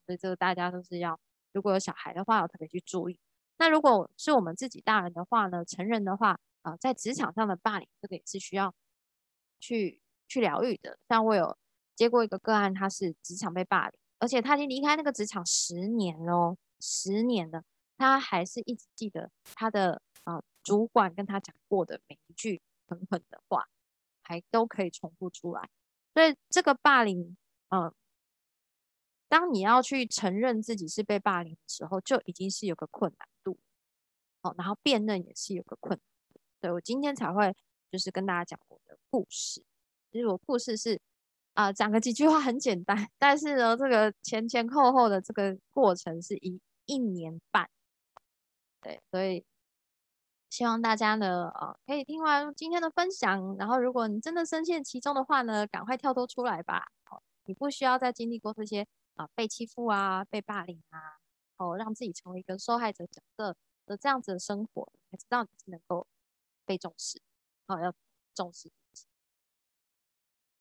[0.08, 1.20] 所以这个大家都是要，
[1.54, 3.20] 如果有小孩的话，要特别去注意。
[3.60, 8.74] 那如果是我们自己大人的话呢，成人的话，啊，在职场上的霸凌，这个也是需要
[9.60, 10.98] 去去疗愈的。
[11.08, 11.56] 像我有。
[12.00, 17.62] 接过一个个案，他是职场被霸凌，而且他已经离开那个职场十年了，十年了，
[17.98, 23.68] 他还是一直记得他的呃主管跟他讲过的每一句狠狠的话，
[24.22, 25.70] 还都可以重复出来。
[26.14, 27.36] 所以这个霸凌，
[27.68, 27.94] 嗯，
[29.28, 33.60] 当你要去承认自己是被霸凌的时候，就已经是有个困难度，
[34.42, 36.42] 哦，然后辨认也是有个困难。
[36.62, 37.54] 对我今天才会
[37.92, 39.62] 就是跟大家讲我的故事，
[40.10, 41.02] 其实我故事是。
[41.60, 47.70] 啊，讲个几句话很简单，但是呢，这个前前后后的这个过程是一一年半，
[48.80, 49.44] 对，所以
[50.50, 61.20] 希望大家呢，啊，可以听完今天的分享，然后如果你真的深陷其中的话呢，赶快跳脱出来吧，哦，你不需要再经历过这些啊，被欺负啊，被霸凌啊，
[61.58, 66.08] 哦，让自己成为一个受害者角色的这样子的生活，才知道你是能够
[66.66, 67.22] 被重视，
[67.68, 67.94] 哦，要
[68.34, 68.72] 重视，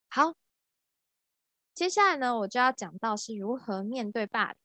[0.09, 0.48] 好。
[1.79, 4.55] 接下来呢，我就要讲到是如何面对霸凌。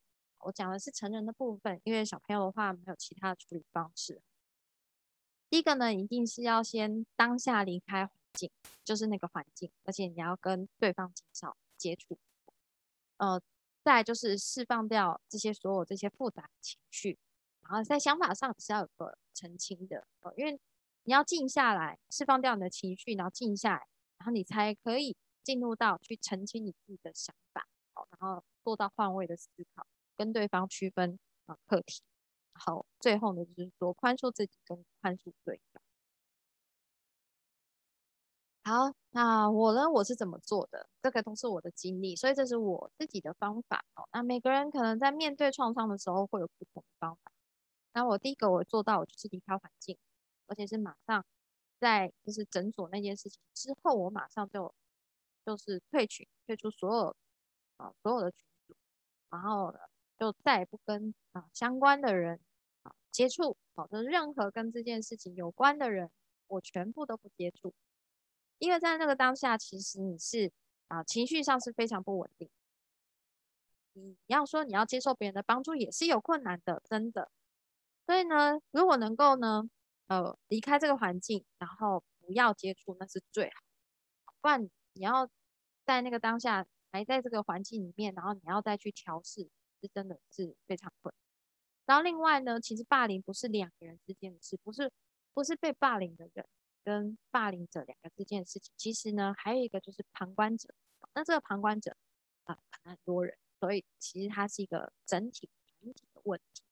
[0.40, 4.20] 我讲的是成人的部分，因为小朋友的话没有其他的处理方式。
[5.48, 8.50] 第一个呢，一定是要先当下离开环境，
[8.82, 12.18] 就是那个环境，而且你要跟对方减少接触。
[13.18, 13.40] 呃，
[13.84, 17.16] 再就是释放掉这些所有这些复杂的情绪，
[17.60, 20.04] 然后在想法上是要有个澄清的，
[20.36, 20.58] 因为
[21.04, 23.86] 你要静下来，释放掉你的情绪，然后静下来，
[24.18, 32.02] 然后你才可以进入到去澄清你自己的想法，好，然后做到换位的思考，跟对方区分啊课题，
[32.54, 35.82] 好，最后呢就是说宽恕自己跟宽恕对方。
[38.66, 39.90] 好，那我呢？
[39.90, 40.88] 我是怎么做的？
[41.02, 44.08] 这个都是我的经历，所以这是我自己的方法哦。
[44.10, 47.30] 那每个人可能在面对创伤的时候会有不同的方法。
[47.92, 49.98] 那我第一个我做到，我就是离开环境，
[50.46, 51.26] 而且是马上
[51.78, 54.74] 在就是诊所那件事情之后，我马上就
[55.44, 57.16] 就是退群，退出所有
[57.76, 58.74] 啊所有的群组，
[59.30, 59.74] 然后
[60.18, 62.40] 就再也不跟啊相关的人
[62.82, 66.10] 啊接触，好，就是任何跟这件事情有关的人，
[66.46, 67.74] 我全部都不接触。
[68.58, 70.52] 因为在那个当下，其实你是
[70.88, 72.48] 啊情绪上是非常不稳定。
[73.92, 77.30] 你要说你要接受别人的帮助，也是有困难的，真的。
[78.06, 79.68] 所以呢，如果能够呢，
[80.08, 83.62] 呃，离开这个环境，然后不要接触，那是最好。
[84.40, 85.28] 不然你要
[85.84, 89.48] 在那个当下还在这个环境里面，然后你要再去调试，
[89.80, 91.18] 是真的是非常困难。
[91.86, 94.90] 然后另外呢，其实霸凌不是两个人之间的事，不是
[95.34, 96.46] 不是被霸凌的人。
[96.86, 100.68] 跟霸凌者两个之间的事情，其实呢，还有一个就是旁观者。
[101.14, 101.96] 那这个旁观者
[102.44, 105.48] 啊，可能很多人，所以其实它是一个整体
[105.80, 106.62] 整体的问题。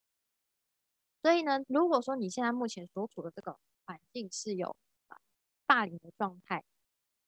[1.22, 4.76] 所以呢，如果说你现在目前所处的这个环境是有
[5.64, 6.62] 霸凌的状态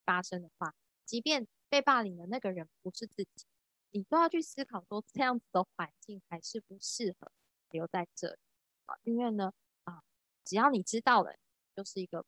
[0.04, 3.46] 发生的话，即便被霸凌的那个人不是自己，
[3.90, 7.30] 你都要去思考说，这样子的环境还是不适合
[7.70, 8.38] 留在这里
[8.86, 8.96] 啊。
[9.02, 9.52] 因为呢，
[9.84, 10.02] 啊，
[10.44, 11.36] 只要你知道了，
[11.74, 12.22] 就是一个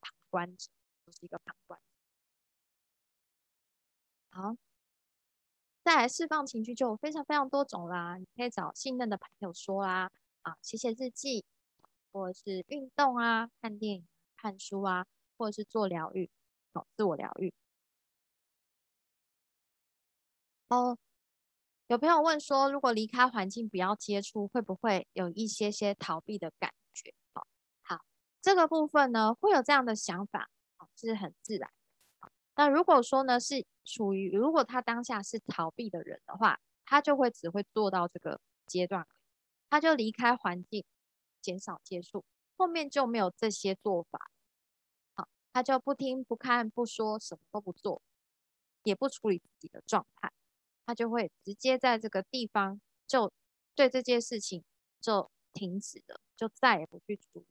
[0.00, 0.14] 旁。
[0.30, 0.70] 观者
[1.04, 1.80] 就是一个旁观。
[4.30, 4.56] 好，
[5.82, 8.16] 再来释放情绪就有非常非常多种啦。
[8.16, 10.08] 你可以找信任的朋友说啦，
[10.42, 11.44] 啊，写写日记，
[12.12, 15.04] 或者是运动啊，看电影、看书啊，
[15.36, 16.30] 或者是做疗愈，
[16.74, 17.52] 哦，自我疗愈。
[20.70, 20.96] 哦，
[21.88, 27.12] 有朋友问说，如果离开环境不要接触，会不会有一些些逃避的感觉？
[28.40, 30.48] 这个部分呢，会有这样的想法，
[30.96, 31.70] 是很自然。
[32.54, 39.06] 那如果说呢，是属于如果他当下是逃避的人的话，他就会只会做到这个阶段，
[39.68, 40.84] 他就离开环境，
[41.42, 42.24] 减少接触，
[42.56, 44.30] 后面就没有这些做法。
[45.14, 48.00] 好，他就不听不看不说，什么都不做，
[48.84, 50.32] 也不处理自己的状态，
[50.90, 53.32] 他就会直接在这个地方就
[53.76, 54.64] 对这件事情
[55.00, 57.46] 就停止了，就再也不去处理。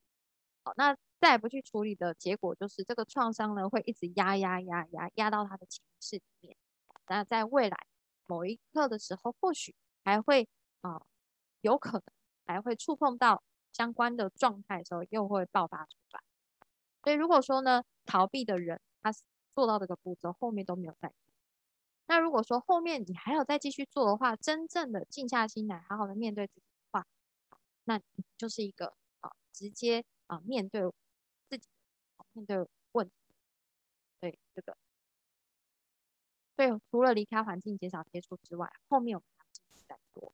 [0.62, 6.54] 好，那再也不去处理的结果就是这个创伤呢会一直压压压压压到他的潜意识里面。
[7.06, 7.86] 那在未来
[8.26, 9.74] 某一刻的时候，或许
[10.04, 10.46] 还会
[10.82, 11.00] 啊，
[11.62, 12.02] 有可能
[12.44, 16.20] 还会触碰到相关的状态的时候，又会爆发出来。
[17.02, 19.10] 所以如果说呢，逃避的人他
[19.54, 21.10] 做到这个步骤，后面都没有再。
[22.10, 27.06] 那如果说后面你还要再继续做的话，真正的静下心来，好好的面对自己的话，
[27.84, 28.00] 那
[28.36, 30.04] 就是一个啊，直接。
[30.26, 30.80] 啊，面对
[31.48, 31.66] 自己，
[32.34, 32.56] 面对
[32.92, 33.12] 问题，
[34.20, 34.76] 对这个，
[36.54, 40.32] 对除了离开环境、减少接触之外，后面我们还要继续再做。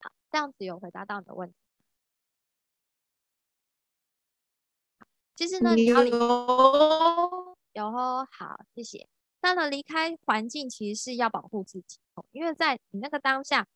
[0.00, 1.56] 好，这样子有回答到你的问题。
[5.34, 9.06] 其实呢，你要离有哦，好，谢谢。
[9.42, 11.98] 那呢，离开环境其实是要保护自己，
[12.30, 13.66] 因为在你那个当下。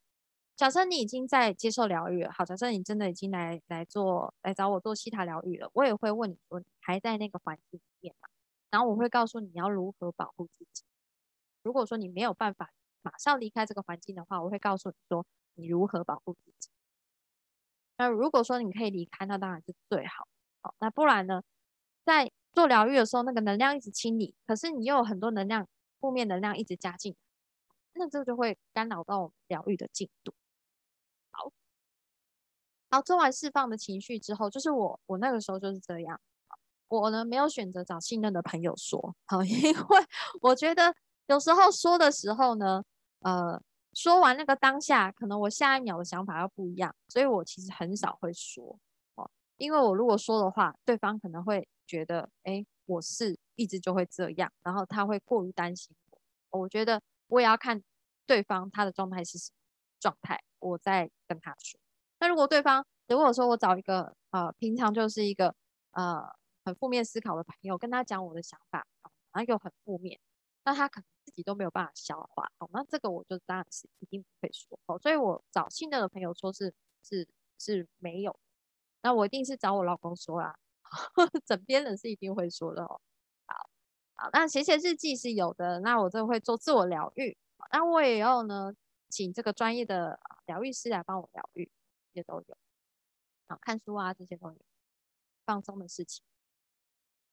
[0.56, 8.28] 假设你已经在接受疗愈了，好，假设你真的已经来来做来找我做西塔疗愈了，我也会问你说，你还在那个环境里面吗？
[8.70, 10.82] 然后我会告诉你要如何保护自己。
[11.62, 12.70] 如果说你没有办法
[13.02, 15.26] 马上离开这个环境的话，我会告诉你说
[15.56, 16.70] 你如何保护自己。
[17.98, 20.26] 那如果说你可以离开，那当然是最好。
[20.62, 21.42] 好，那不然呢，
[22.02, 25.68] 在做疗愈的时候，那个能量一直清理，可是你又有很多能量，
[26.00, 27.14] 负面能量一直加进，
[27.92, 30.32] 那这就会干扰到疗愈的进度。
[31.32, 31.52] 好，
[32.88, 36.18] 好做完释放的情绪之后，就是我，我那个时候就是这样。
[36.88, 39.74] 我呢没有选择找信任的朋友说，好， 因为
[40.40, 40.94] 我觉得
[41.26, 42.82] 有时候说的时候呢，
[43.18, 43.60] 呃，
[43.92, 48.78] 说完那个当下，可能我下一秒的想法要不一样，所以我其实很少会说，
[49.56, 56.60] 因为我如果说的话，对方可能会觉得，哎，我是一直就会这样，然后他会过于担心我。
[56.60, 57.82] 我觉得我也要看
[58.26, 59.56] 对方他的状态是什么
[60.00, 61.78] 状态，我再跟他说。
[62.18, 65.54] 那如果对方如果说我找一个呃平常就是一个
[65.92, 66.22] 呃
[66.64, 68.86] 很负面思考的朋友，跟他讲我的想法，
[69.32, 70.18] 然后又很负面，
[70.64, 77.28] 那他可能自己都没有办法消化，哦，那这个我就当然是一定不会说哦，所以我找信任的朋友说是是
[77.58, 78.34] 是没有，
[79.06, 80.52] 那我一定是找我老公说啦，
[81.46, 83.00] 枕边人是一定会说的哦。
[83.46, 83.70] 好，
[84.14, 87.38] 好，那写写日记是有的，那我就会做自我疗愈，
[87.70, 88.74] 那我也要呢，
[89.08, 91.70] 请这个专业的疗愈师来帮我疗愈，
[92.14, 92.56] 也都有，
[93.46, 94.58] 好，看书啊这些都有，
[95.44, 96.24] 放松的事情。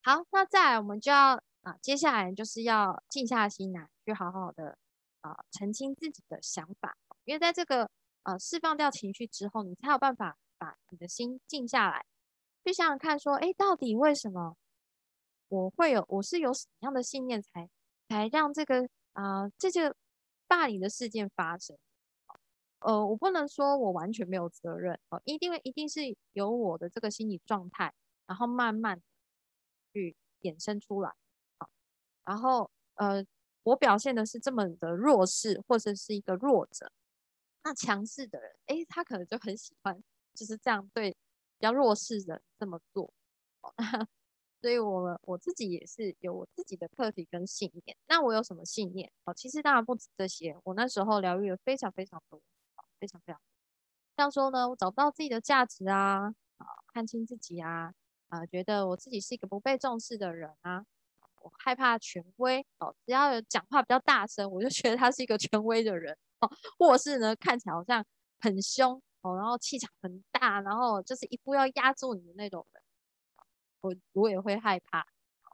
[0.03, 1.41] 好，那再来我们就要。
[1.63, 4.77] 啊，接下来就是要静下心来，去好好的
[5.21, 7.89] 啊澄清自己的想法，因为在这个
[8.23, 12.05] 呃释放掉情绪之后，你才有办法把你的心静下来，
[12.63, 14.55] 去想想看，说，哎，到底为什么
[15.49, 17.69] 我会有，我是有什么样的信念，才
[18.07, 19.93] 才让这个啊这个
[20.47, 21.77] 霸凌的事件发生？
[22.79, 27.93] 呃，我不能说我完全没有责任哦，一定一定是有我的这个心理状态，
[28.25, 29.01] 然后慢慢
[29.91, 31.13] 去衍生出来。
[31.59, 31.69] 好
[32.23, 33.25] 然后，呃，
[33.63, 36.89] 我表现的是这么的弱势，或者是一个弱者，
[37.63, 40.01] 那强势的人，哎，他可能就很喜欢
[40.33, 43.13] 就是这样对比较弱势的这么做。
[44.61, 47.97] 所以，我我自己也是有我自己的课题跟信念。
[48.07, 49.11] 那我有什么信念？
[49.25, 50.57] 哦，其实当然不止这些。
[50.63, 52.41] 我那时候疗愈了非常非常多，
[52.97, 53.45] 非常非常多。
[54.15, 57.93] 像说呢，我找不到自己的价值啊，啊，看清自己啊，
[58.29, 60.85] 啊，觉得我自己是一个不被重视的人啊。
[61.41, 68.05] 我害怕权威哦，只要有讲话比较大声，我就觉得他是一个权威的人哦，或是呢看起来好像
[68.39, 72.83] 很凶哦，然后气场很大，然后就是一步要压住你的那种人，
[73.81, 75.05] 我我也会害怕，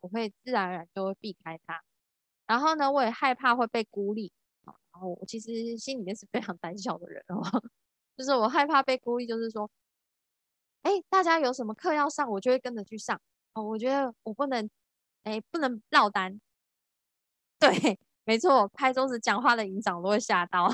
[0.01, 1.81] 我会自然而然就会避开他。
[2.47, 4.33] 然后呢，我也害怕会被孤立
[4.65, 7.41] 然后我其实心里面是非常胆小的人哦，
[8.17, 9.69] 就是我害怕被孤立，就是说，
[10.83, 13.21] 哎，大家有什么课要上，我就会跟着去上
[13.53, 14.69] 哦，我觉得我不能。
[15.23, 16.39] 哎，不能落单。
[17.59, 20.73] 对，没错，拍桌子讲话的营长都会吓到，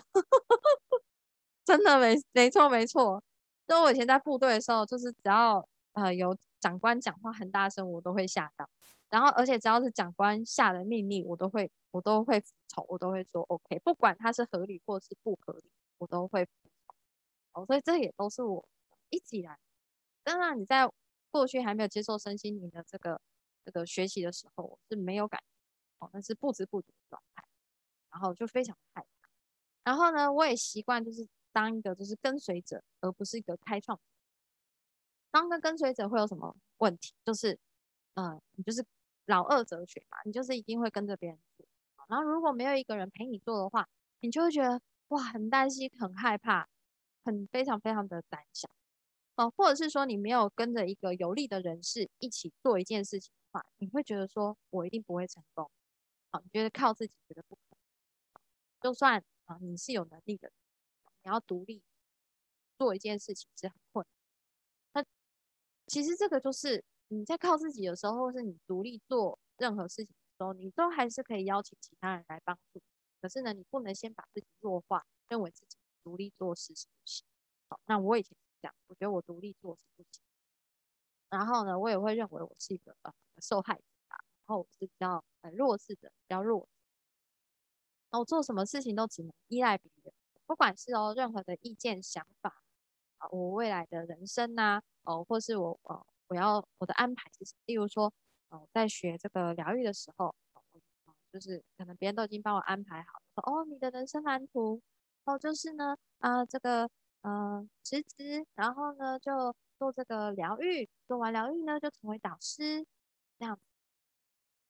[1.66, 3.22] 真的没没错没错。
[3.68, 8.70] 就我以前在部队的时候，就是只要呃有长官讲话很大声，我都会吓到。
[9.10, 16.52] 然后，而且只要是长官下的命令，我都会我都会服从，我都会说 OK，不管它是合理或是不合理，我都会服
[16.86, 16.96] 从。
[17.64, 18.68] 哦，所以这也都是我
[19.10, 19.58] 一直以来。
[20.24, 20.90] 当然，你在
[21.32, 23.22] 过去还没有接受身心灵的这个。
[23.66, 27.44] 这个学习的时候是没有感觉，哦，那是不知不觉的状态，
[28.12, 29.30] 然后就非常害怕。
[29.84, 33.98] 然后呢，我也习惯就是当一个就是跟随者，而不是一个开创。
[35.32, 37.14] 当个跟随者会有什么问题？
[37.24, 37.58] 就是，
[38.16, 38.86] 嗯，你就是
[39.28, 41.66] 老二哲学嘛，你就是一定会跟着别人做。
[42.10, 43.88] 然后如果没有一个人陪你做的话，
[44.20, 46.68] 你就会觉得哇，很担心，很害怕，
[47.24, 48.70] 很非常非常的胆小。
[49.38, 53.66] 哦，或者是说你没有跟着一个有利的人士一起做一件事情的话。
[53.78, 55.72] 你会觉得说，我一定不会成功，
[56.32, 57.62] 好，你觉得靠自己觉得不可
[58.34, 58.42] 能，
[58.82, 60.52] 就算啊你是有能力的，
[61.26, 61.82] 你要独立
[62.78, 64.06] 做一件事情是很困
[64.94, 65.04] 难。
[65.04, 65.06] 那
[65.88, 72.80] 其实这个就是你在靠自己的时候，或是你独立做任何事情的时候，你都还是可以邀请其他人来帮助。
[73.22, 77.26] 可是呢，你不能先把自己弱化，认为自己独立做事是不行。
[77.70, 80.22] 好，那我以前是这样，我觉得我独立做是不行。
[81.30, 83.12] 然后呢，我也会认为我是一个呃
[83.42, 86.68] 受害者啊，然后我是比较很弱势的，比较弱。
[88.12, 90.14] 那我做什么事情都只能依赖别人，
[90.46, 92.64] 不管是哦任何的意见想法
[93.18, 97.62] 啊，我未来的人生呐，哦，或是我呃我要我的安排是什么？
[97.66, 98.12] 例如说，
[98.50, 100.62] 哦在学这个疗愈的时候，哦
[101.32, 104.82] 就是可能别人都已经帮我安排好了，说哦你的人生蓝图，
[105.26, 106.90] 哦就是呢啊这个
[107.22, 109.56] 呃辞职，然后呢就。
[109.78, 112.86] 做这个疗愈，做完疗愈呢，就成为导师，
[113.38, 113.60] 这样。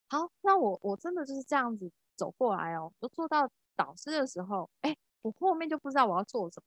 [0.10, 2.92] 好，那我我真的就是这样子走过来哦。
[3.00, 6.62] 就做到导师的时候，哎，我后面就不知道我要做什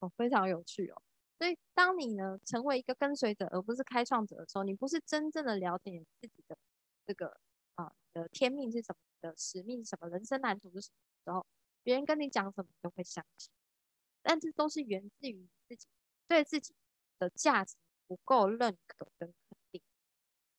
[0.00, 1.02] 么，哦，非常有趣哦。
[1.38, 6.56] 所以，当你呢成为一个跟随者，而不是开创者的时候，你不是真正的了解自己的
[7.06, 7.36] 这个
[7.74, 11.44] 啊的天命是什么，的使命是什么，人生蓝图是什么时候，
[11.82, 13.50] 别人跟你讲什么，你都会相信。
[14.22, 15.86] 但这都是源自于你自己
[16.26, 16.74] 对自己。
[17.16, 17.76] 的价值
[18.08, 19.80] 不够认可跟肯定，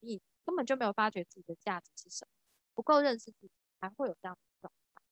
[0.00, 2.30] 你根本就没有发觉自己的价值是什么，
[2.74, 5.02] 不够认识自己，才会有这样的状态。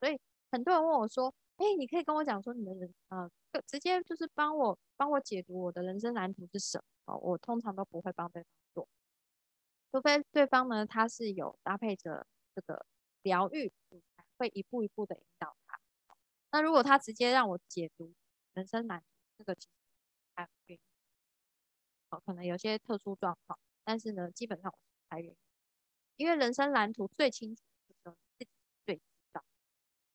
[0.00, 3.28] 所以很多人问我说：“哎，你可以跟我讲说你的人啊，
[3.66, 8.88] 直接就是帮我帮我解读我的人生蓝图是什么？”我通常都不会帮对方做，
[9.90, 12.86] 除非对方呢他是有搭配着这个
[13.22, 13.72] 疗愈，
[14.36, 15.78] 会一步一步的引导他。
[16.52, 18.14] 那如果他直接让我解读
[18.54, 19.06] 人生蓝图，
[19.38, 19.70] 这个其实
[20.34, 20.78] 还可以。
[22.10, 25.36] 哦，可能有些特殊状况，但是呢，基本上我是不太愿意，
[26.16, 28.50] 因为人生蓝图最清楚的时候，自己
[28.86, 29.02] 最知
[29.32, 29.44] 道。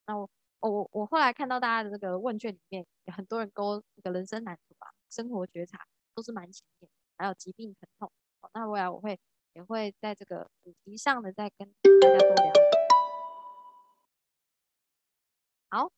[0.08, 0.30] 那我
[0.70, 5.86] 我我后来看到大家的这个问卷里面，有很多人勾这个人生蓝图啊，生活觉察
[6.16, 8.10] 都是蛮前面，还有疾病疼痛。
[8.40, 9.20] 好，那未来我会
[9.54, 11.68] 也会在这个主题上的再跟
[12.00, 12.54] 大家多聊。
[15.70, 15.92] 好，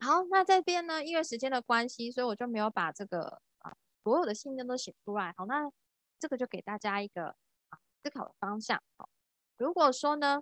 [0.00, 5.34] 好，那这边呢，因为时间的关系，所以我就没有把这个啊所有的信任都写出来。
[5.36, 5.70] 好，那
[6.18, 7.26] 这个就给大家一个
[7.68, 8.82] 啊思考的方向。
[8.96, 9.10] 好，
[9.58, 10.40] 如果说呢，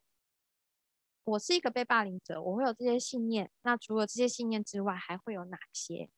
[1.25, 6.11] 我是一个被霸凌者，我会有这些信念，那除了这些信念之外，还会有哪些？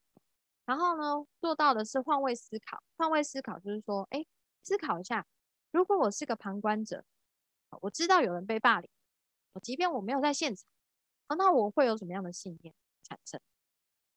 [0.65, 2.83] 然后呢，做到的是换位思考。
[2.97, 4.25] 换位思考就是说，哎，
[4.63, 5.25] 思考一下，
[5.71, 7.05] 如果我是个旁观者，
[7.81, 8.89] 我知道有人被霸凌，
[9.53, 10.65] 我即便我没有在现场。
[11.37, 13.39] 那我会有什么样的信念产生，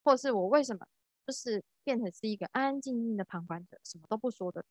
[0.03, 0.87] 或是我为什么
[1.25, 4.65] 就是变成是一个安安静静的旁观者，什么都不说的，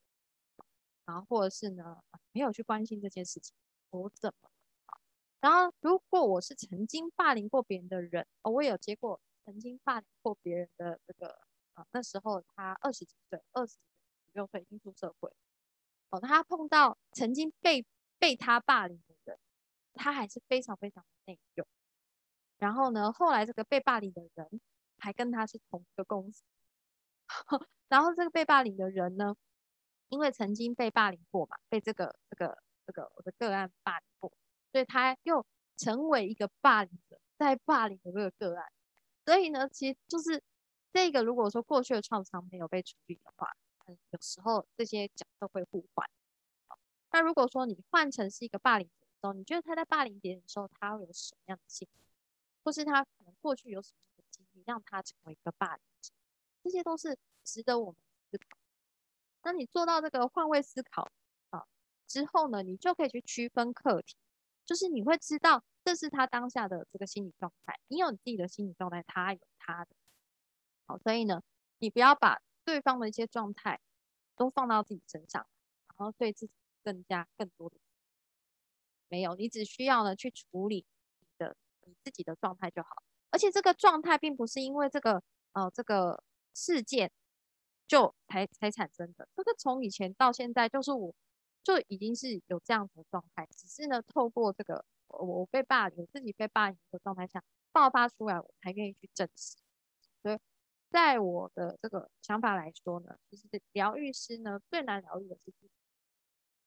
[1.05, 2.01] 然后或者是呢
[2.33, 3.53] 没有去关心这件事情，
[3.91, 4.49] 我怎么？
[5.39, 11.39] 然后如果我是曾经霸凌过别人的人，哦，我有接过曾经霸凌过别人的这个
[11.75, 13.77] 啊，那时候他二十几岁，二十
[14.33, 15.31] 六岁已经出社会，
[16.09, 17.85] 哦，他碰到曾经被
[18.17, 19.39] 被他霸凌的人，
[19.93, 21.65] 他还是非常非常内疚。
[22.57, 24.61] 然后呢，后来这个被霸凌的人
[24.97, 26.43] 还跟他是同一个公司，
[27.87, 29.37] 然后这个被霸凌的人呢，
[30.09, 34.33] 因为曾经被霸凌过嘛，被这个这个这个我的个案霸凌过，
[34.71, 35.45] 所以他又
[35.77, 38.71] 成为一个霸凌者，在霸凌的这个个案。
[39.25, 40.41] 所以呢，其实就是
[40.91, 43.55] 这个，如果说过去的创伤没有被处理的话，
[43.85, 46.09] 嗯有时候这些角色会互换。
[47.11, 52.03] 那如果说你换成是一个霸凌者的时候，你觉得他在霸凌别人的时候，他会有什么样的心理？
[52.63, 56.11] 或是他可能过去有什么样的经历，让他成为一个霸凌者，
[56.63, 57.95] 这些都是值得我们
[58.29, 58.57] 思考。
[59.41, 61.09] 当你做到这个换位思考
[61.49, 61.65] 啊
[62.05, 64.17] 之后呢，你就可以去区分课题，
[64.69, 69.95] 就是你会知道这是他当下的这个心理状态，你有你自己的心理状态，他有他的。
[70.85, 71.41] 好，所以呢，
[71.79, 73.79] 你不要把对方的一些状态
[74.35, 75.47] 都放到自己身上，
[75.87, 76.53] 然后对自己
[76.83, 77.77] 更加更多的
[79.07, 80.85] 没有，你只需要呢去处理
[81.19, 81.55] 你的。
[81.85, 83.01] 你自己的状态就好，
[83.31, 87.11] 而且这个状态并不是因为这个呃这个事件
[87.87, 91.15] 就才才产生的，这个从以前到现在就是我
[91.63, 99.57] 就已经是有这样子的状态，只是呢透过这个我我被霸凌，自己被霸凌的状态下爆发出来，我才愿意去正视。
[100.21, 100.37] 所以
[100.89, 105.69] 在我的这个想法来说呢，其实疗愈师呢最难疗愈的是自己，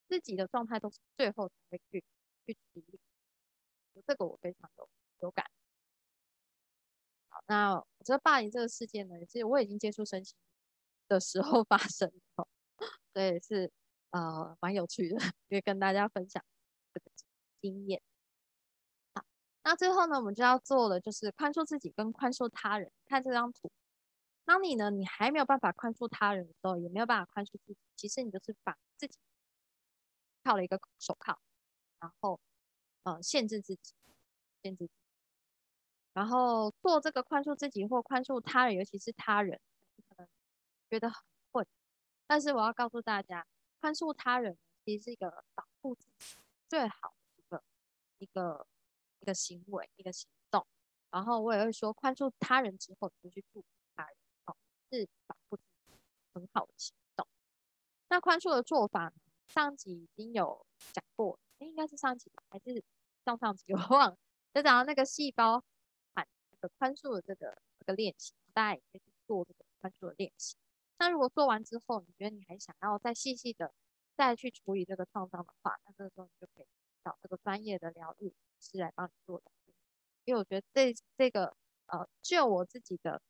[0.09, 2.05] 自己的状态都是最后才会去
[2.47, 3.01] 去处理，
[4.07, 4.89] 这个我非常有。
[5.23, 5.47] 有感。
[7.29, 10.37] 好，那我觉得霸凌这个事件呢，其实我已经接触身心
[11.07, 12.49] 的时候发生的，
[13.15, 13.71] 所以是
[14.13, 15.17] 呃蛮有趣的，
[15.51, 16.43] 可以跟大家分享
[16.95, 17.11] 这个
[17.61, 18.01] 经验。
[19.15, 19.25] 好，
[19.65, 22.91] 那最后呢，我们就要做的就是宽恕自己跟宽恕他人。
[23.07, 23.71] 看这张图，
[24.45, 29.19] 当你呢你还没有办法宽恕他人的时候，也没有办法宽恕自己，其实你就是把自己
[30.45, 31.39] 套了一个手铐，
[32.01, 32.41] 然后
[33.05, 33.95] 呃限制自己，
[34.63, 34.93] 限制自己。
[36.15, 39.59] 然后做这个宽恕自己或宽恕他人，尤其是他人，
[40.09, 40.29] 可能
[40.91, 41.67] 觉得很困。
[42.27, 43.47] 但是我要告诉大家，
[43.83, 47.65] 宽恕他人其实是一个保护自己最好的一个
[48.19, 48.65] 一个
[49.19, 50.65] 一个行为，一个行动。
[51.11, 53.67] 然后我也会说，宽恕他人之后，你就去祝福
[53.97, 54.57] 他人，哦，
[54.89, 55.99] 是保护自己
[56.33, 57.27] 很好的行动。
[58.09, 59.15] 那宽恕的做法呢，
[59.49, 62.85] 上集已经有讲过，应该是上集还是
[63.25, 64.17] 上上集， 我忘了。
[64.55, 65.65] 就讲到那个细胞。
[66.79, 70.57] 宽恕的这个这个练习，大家也可以去做这个宽恕的练习。
[70.99, 73.73] 那如果做完之后，你觉得你还想要再细细的
[74.17, 76.67] 再去处理这个创伤的话，那这个时候你就可以
[77.03, 79.51] 找这个专业的疗愈师来帮你做的。
[80.25, 83.21] 因为我觉得这这个呃，就我自己的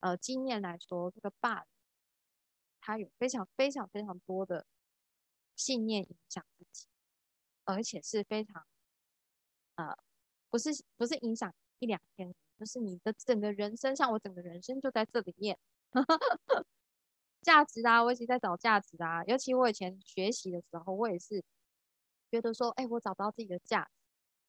[0.00, 1.66] 呃经验来说，这个霸凌
[2.80, 4.64] 它有非常非常非常多的
[5.56, 6.86] 信念影响自己，
[7.64, 8.64] 而且是非常
[9.74, 9.96] 呃
[10.48, 12.32] 不是不是影响一两天。
[12.58, 15.58] 就是你的整个人生，像我整个人生就在这里面，
[17.48, 19.24] 价值啊，我一直在找价值啊。
[19.24, 21.42] 尤其我以前学习的时候，我也是
[22.30, 23.90] 觉得说，哎，我找不到自己的价值，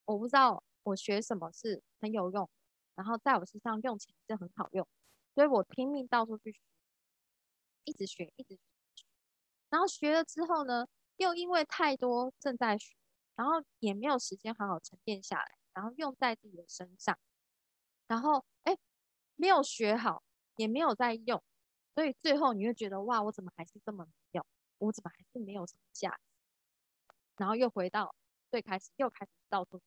[0.04, 2.50] 我不知道我学什么是很有用，
[2.96, 4.86] 然后在我身上用起来是很好用，
[5.34, 6.60] 所以我拼命到处去学，
[7.86, 8.60] 一直学，一直学。
[9.70, 10.86] 然后学了之后呢，
[11.16, 12.94] 又因为太多正在学，
[13.36, 17.18] 然后也没有时间好好沉淀下来，然后用在自己的身上。
[18.08, 18.78] 然后，哎，
[19.38, 20.22] 没有学好，
[20.58, 21.42] 也没有在用，
[21.96, 24.46] 所以最后你会觉得，哇，我怎么还是这么没用？
[24.78, 26.22] 我怎么还是没有什么价值？
[27.38, 28.16] 然后又回到
[28.50, 29.82] 最开始，又开始到处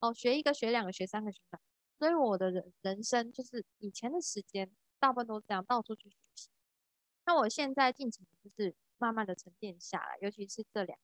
[0.00, 1.60] 哦，学一个，学两个，学三个，学三，
[1.98, 6.48] 所以我的人人生就是以前的时间，大部分都是这样到处去学习。
[7.24, 10.98] 那我现在进程就是慢慢的沉淀下来，尤其是这两，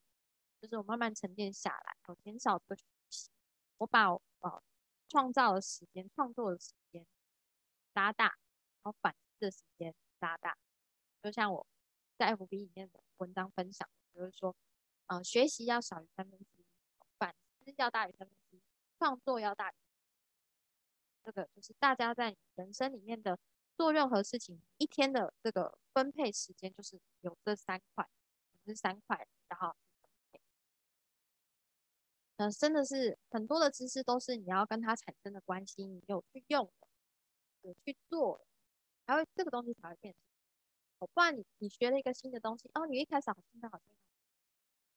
[0.61, 3.31] 就是我慢慢沉淀下来，我减少这个学习，
[3.77, 4.63] 我把呃
[5.09, 7.07] 创造的时间、创作的时间
[7.95, 8.25] 拉大，
[8.83, 10.57] 然后反的时间拉大。
[11.23, 11.67] 就像我
[12.17, 14.55] 在 FB 里面的文章分享，就是说，
[15.07, 16.65] 呃，学习要少于三分之一，
[17.19, 17.35] 反
[17.65, 18.63] 思要大于三分之一，
[18.99, 19.75] 创作要大于。
[21.25, 23.39] 这个就是大家在人生里面的
[23.77, 28.09] 做任何事情，一天的这个分配时间就是有这三块，
[28.65, 29.77] 是三块，然后，
[32.37, 36.89] 嗯，真的是很多的知识都是你要跟它产生的关系，你有去用的，
[37.63, 38.41] 有去做，
[39.09, 41.09] 才会这个东西才会变成。
[41.13, 43.97] 不然你你学了一个新的东西，哦，你一开始好听的好听，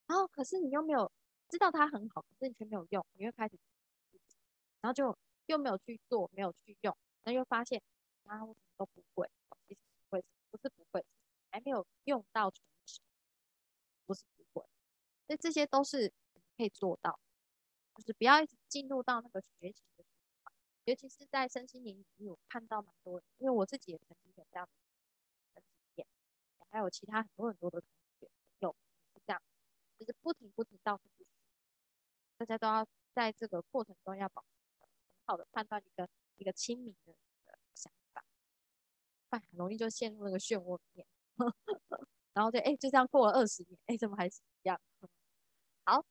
[0.05, 1.12] 然后可是你又没有
[1.49, 3.57] 知道它很好，可是你却没有用，你会开始，
[4.82, 5.18] 然后就。
[5.47, 7.82] 又没有去做，没有去用，那又发现
[8.24, 9.30] 啊，我什么都不会，
[9.68, 11.03] 其实不会，不是不会，
[11.49, 13.01] 还没有用到成熟，
[14.05, 14.66] 不是不会，
[15.28, 16.14] 所以这些都是
[16.55, 17.20] 可以做到，
[17.95, 19.84] 就是不要一直进入到那个学习，
[20.86, 24.68] 尤其是在身心灵领域，我看到蛮多，因为我自己也曾经有这样
[25.56, 25.64] 的经
[25.96, 26.08] 验，
[26.70, 28.30] 还有其他很多很多的同学
[28.60, 28.76] 有
[29.14, 29.42] 是这样，
[29.98, 31.26] 就是不停不停到处去，
[32.38, 34.52] 大家都要在这个过程中要保很。
[35.24, 37.14] 好的判断一个一个清明的
[37.74, 38.22] 想法，
[39.30, 41.08] 哎，很容易就陷入那个漩涡里面，
[42.34, 44.82] 然后就哎就这样过了二十年，哎怎么还是一样？
[45.86, 46.04] 好，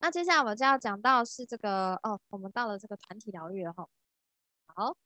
[0.00, 3.88] 那接下来我就要讲到是这个哦，我们到了这个团体疗愈了哈。
[4.66, 4.96] 好，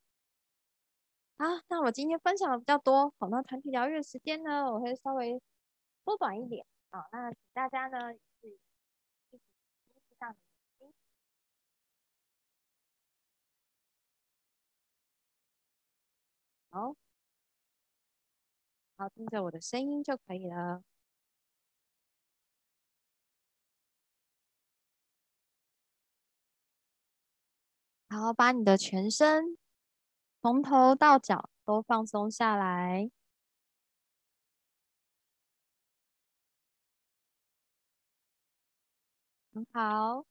[1.37, 5.41] 啊，那我今天分享的比较多，好，那团体疗愈的时间呢，我会稍微
[6.05, 7.07] 缩短一点啊。
[7.13, 9.43] 那请大家呢也是一起
[9.95, 10.37] 一起上。
[16.71, 16.95] 好，
[18.97, 20.83] 好，听着我的声音就可以了。
[28.13, 29.57] 好，把你的全身
[30.43, 33.11] 从头到脚都放松下来。
[39.55, 40.27] 很好。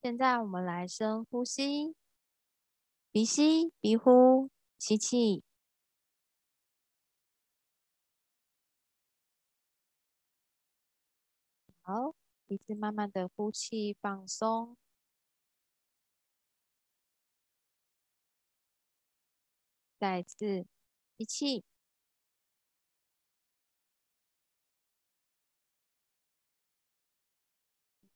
[0.00, 1.96] 现在我们来深呼吸，
[3.10, 4.48] 鼻吸鼻呼，
[4.78, 5.42] 吸气，
[11.86, 12.14] 好，
[12.46, 14.74] 鼻子慢慢的呼气，放松，
[19.98, 20.66] 再次
[21.18, 21.62] 吸气，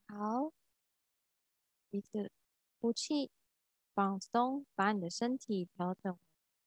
[0.07, 0.53] 好。
[1.91, 2.31] 鼻子
[2.81, 3.31] 呼气，
[3.95, 6.19] 放松，把你的身体调整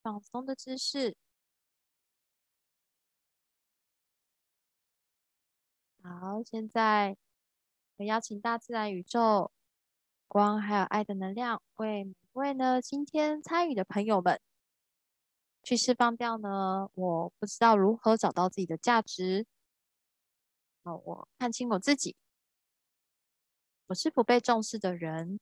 [0.03, 1.15] 放松的姿势。
[6.03, 7.15] 好，现在
[7.97, 9.51] 我邀请大自然、宇宙、
[10.27, 14.41] 光还有爱的能量，为每位呢今天参与的朋友们，
[15.61, 16.89] 去释放掉呢。
[16.95, 19.45] 我不知道如何找到自己的价值。
[20.83, 22.15] 哦，我看清我自己。
[23.87, 25.39] 我是不被重视的人，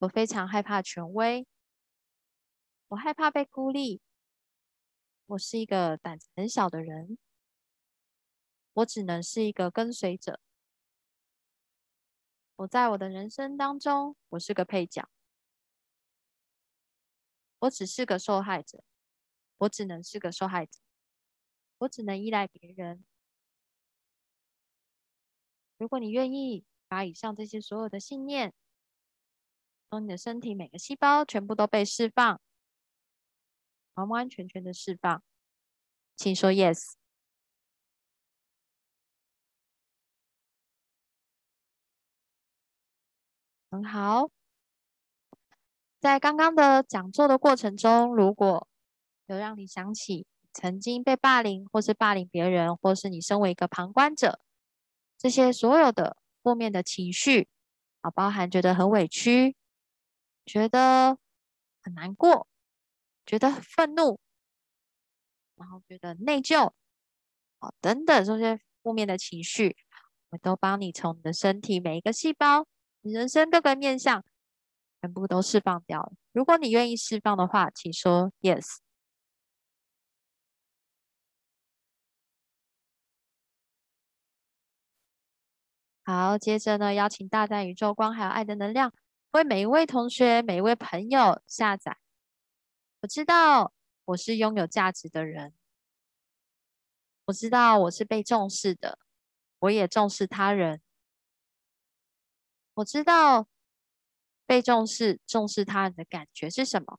[0.00, 1.46] 我非常害怕权威，
[2.88, 4.02] 我害怕被孤立，
[5.26, 7.16] 我是一个胆子很小的人，
[8.74, 10.38] 我只能是一个跟随者。
[12.56, 15.08] 我在我的人生当中，我是个配角，
[17.60, 18.84] 我只是个受害者，
[19.58, 20.78] 我只能是个受害者，
[21.78, 23.04] 我只能依赖别人。
[25.78, 26.64] 如果你愿意。
[26.86, 28.54] 把以上这些所有的信念，
[29.90, 32.40] 从你的身体每个细胞全部都被释放，
[33.94, 35.20] 完完全全的释放，
[36.14, 36.94] 请说 yes。
[43.74, 44.30] 很好。
[46.00, 48.68] 在刚刚的讲座的过程中，如果
[49.26, 54.40] 有让你想起曾经被霸凌，或是霸凌别人，或是你身为一个旁观者，
[55.18, 56.16] 这些所有的。
[56.44, 57.48] 负面的情绪
[58.02, 59.56] 啊，包含觉得很委屈，
[60.44, 61.16] 觉得
[61.80, 62.46] 很难过，
[63.24, 64.20] 觉得愤怒，
[65.54, 66.72] 然后觉得内疚，
[67.60, 69.74] 啊，等等这些负面的情绪，
[70.28, 72.66] 我都帮你从你的身体每一个细胞、
[73.06, 74.24] 你人生各个面向，
[75.02, 76.14] 全部都释放掉了。
[76.32, 78.78] 如果你愿意释放的话，请说 yes。
[86.06, 88.90] 好，接着呢，邀请大在宇宙光还有爱的能量，
[89.32, 91.98] 为每一位同学、每一位朋友下载。
[93.02, 93.74] 我知道
[94.06, 95.52] 我是拥有价值的人，
[97.26, 98.98] 我知道我是被重视的，
[99.58, 100.80] 我也重视他人。
[102.74, 103.48] 我知道
[104.46, 106.98] 被重视、重视他人的感觉是什么，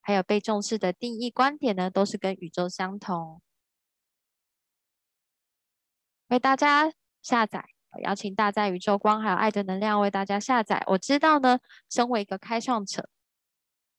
[0.00, 3.42] 还有被重视的定义观点呢，都是跟宇宙相同。
[6.28, 6.92] 为大家。
[7.22, 7.64] 下载，
[8.02, 10.84] 邀请大家宇宙光还有爱的能量为大家下载。
[10.88, 13.08] 我知道呢，身为一个开创者，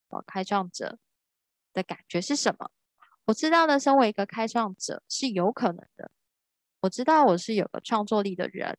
[0.10, 1.00] 哦，开创者
[1.74, 2.70] 的感觉是什么？
[3.26, 6.12] 我知道呢，身为一个开创者是有可能的。
[6.82, 8.78] 我知道我是有个创作力的人。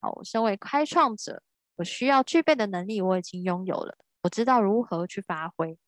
[0.00, 1.42] 好，我身为开创者，
[1.76, 3.96] 我需要具备的能力我已经拥有了。
[4.22, 5.78] 我知道如何去发挥。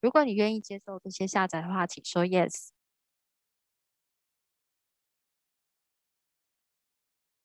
[0.00, 2.68] 如果你愿意接受这些下载的话，请说 yes。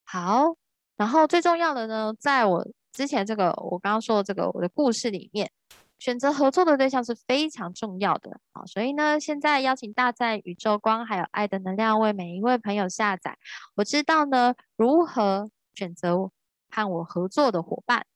[0.04, 0.56] 好，
[0.96, 5.50] 然后最重要的呢，在我之前这个我刚刚说的这个我的故事里面，
[5.98, 8.40] 选择合作的对象是非常重要的。
[8.52, 13.36] 好，所以呢，现在邀请大在宇宙光还有爱的能量为每一位朋友下载。
[13.74, 16.30] 我知道呢，如何选择
[16.70, 18.06] 和我合作的伙伴。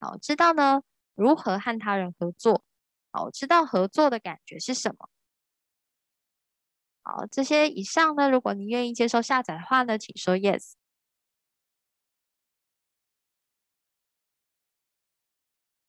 [0.00, 0.82] 好，知道呢，
[1.14, 2.64] 如何和他人合作。
[3.12, 5.08] 好，知道合作的感觉是什么。
[7.02, 10.74] 好，这些以上呢，如果你愿意接受下载的话呢，请说 yes。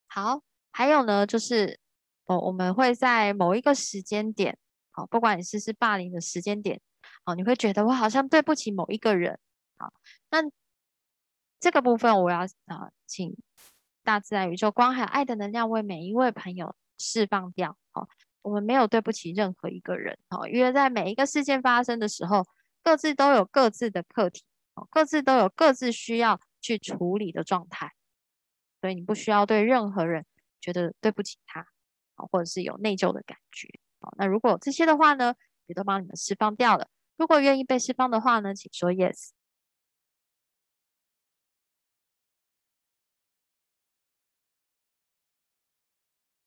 [0.08, 0.42] 好，
[0.72, 1.80] 还有呢，就是
[2.26, 4.58] 哦，我们会在某一个时间点，
[4.92, 6.82] 好，不管你是是霸凌的时间点，
[7.24, 9.40] 哦，你会觉得我好像对不起某一个人，
[9.78, 9.94] 好，
[10.32, 10.42] 那
[11.62, 13.38] 这个部分我要啊，请
[14.04, 18.10] 大自然、宇宙、光还有爱的能量为每一位朋友释放掉，好，
[18.42, 22.44] 我们没有对不起任何一个人，好，因为在每一个事件发生的时候，
[22.84, 24.44] 各自都有各自的课题，
[24.74, 27.94] 哦，各自都有各自需要去处理的状态。
[28.82, 30.26] 所以你不需要对任何人
[30.60, 31.60] 觉得对不起他，
[32.16, 35.36] 啊，或者是有内疚的感觉，好，那如果这些的话呢，
[35.68, 36.88] 也都帮你们释放掉了。
[37.18, 39.30] 如果愿意被释放的话呢，请说 yes。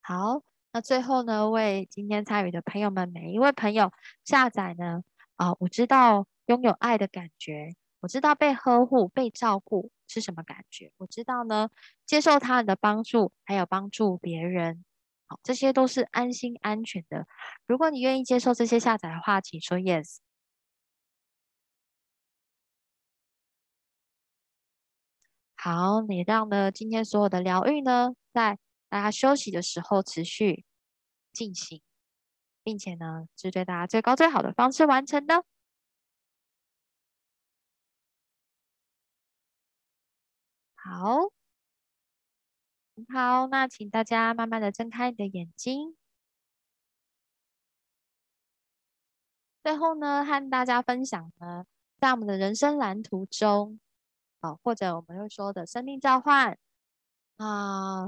[0.07, 3.91] 好，那最后呢，为今天参与的朋友们，每一位朋友
[4.23, 5.03] 下载呢，
[5.37, 7.75] 啊，我知道拥有爱的感觉。
[8.01, 10.93] 我知道被呵护、被照顾是什么感觉。
[10.99, 11.71] 我知道呢，
[12.05, 14.85] 接受他人的帮助，还有帮助别人，
[15.27, 17.27] 好，这些都是安心、安全的。
[17.67, 20.19] 如果你愿意接受这些下载的话，请说 yes。
[25.57, 28.59] 好，你让呢今天所有的疗愈呢，在
[28.95, 30.65] 大家休息的时候持续
[31.33, 31.83] 进行，
[32.63, 35.45] 并且呢，是对大家最高最好的方式完成的。
[40.77, 41.33] 好，
[43.13, 45.97] 好，那请大家慢慢的睁开你的眼睛。
[49.65, 51.67] 最后呢，和大家分享呢，
[51.99, 53.81] 在我们的人生蓝图中，
[54.39, 56.57] 啊，或者我们会说的生命召唤
[57.39, 58.07] 啊、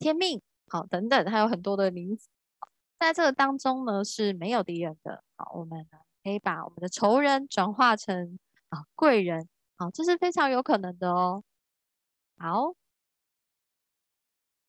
[0.00, 2.28] 天命，好，等等，还有很多的名字，
[2.98, 5.22] 在这个当中呢是没有敌人的。
[5.36, 8.38] 好，我们呢可以把我们的仇人转化成
[8.70, 11.44] 啊贵人，好，这是非常有可能的哦。
[12.38, 12.74] 好，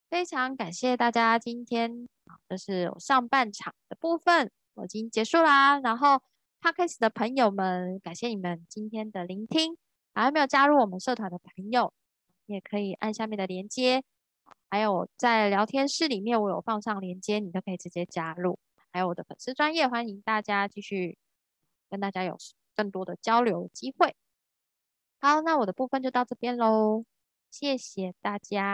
[0.09, 5.79] 非常感谢大家今天啊，这是我上半场的部分，我已经结束啦。
[5.79, 6.21] 然后
[6.61, 9.77] Podcast 的朋友们，感谢你们今天的聆听。
[10.13, 11.93] 还没有加入我们社团的朋友，
[12.45, 14.03] 也可以按下面的连接，
[14.71, 18.57] 还有在聊天室里面我有放上连接，你都可以直接加入。
[18.93, 21.17] 还有我的粉丝专业，欢迎大家继续
[21.89, 22.37] 跟大家有
[22.73, 24.15] 更多的交流机会。
[25.19, 27.03] 好，那我的部分就到这边喽。
[27.51, 28.69] 谢谢大家。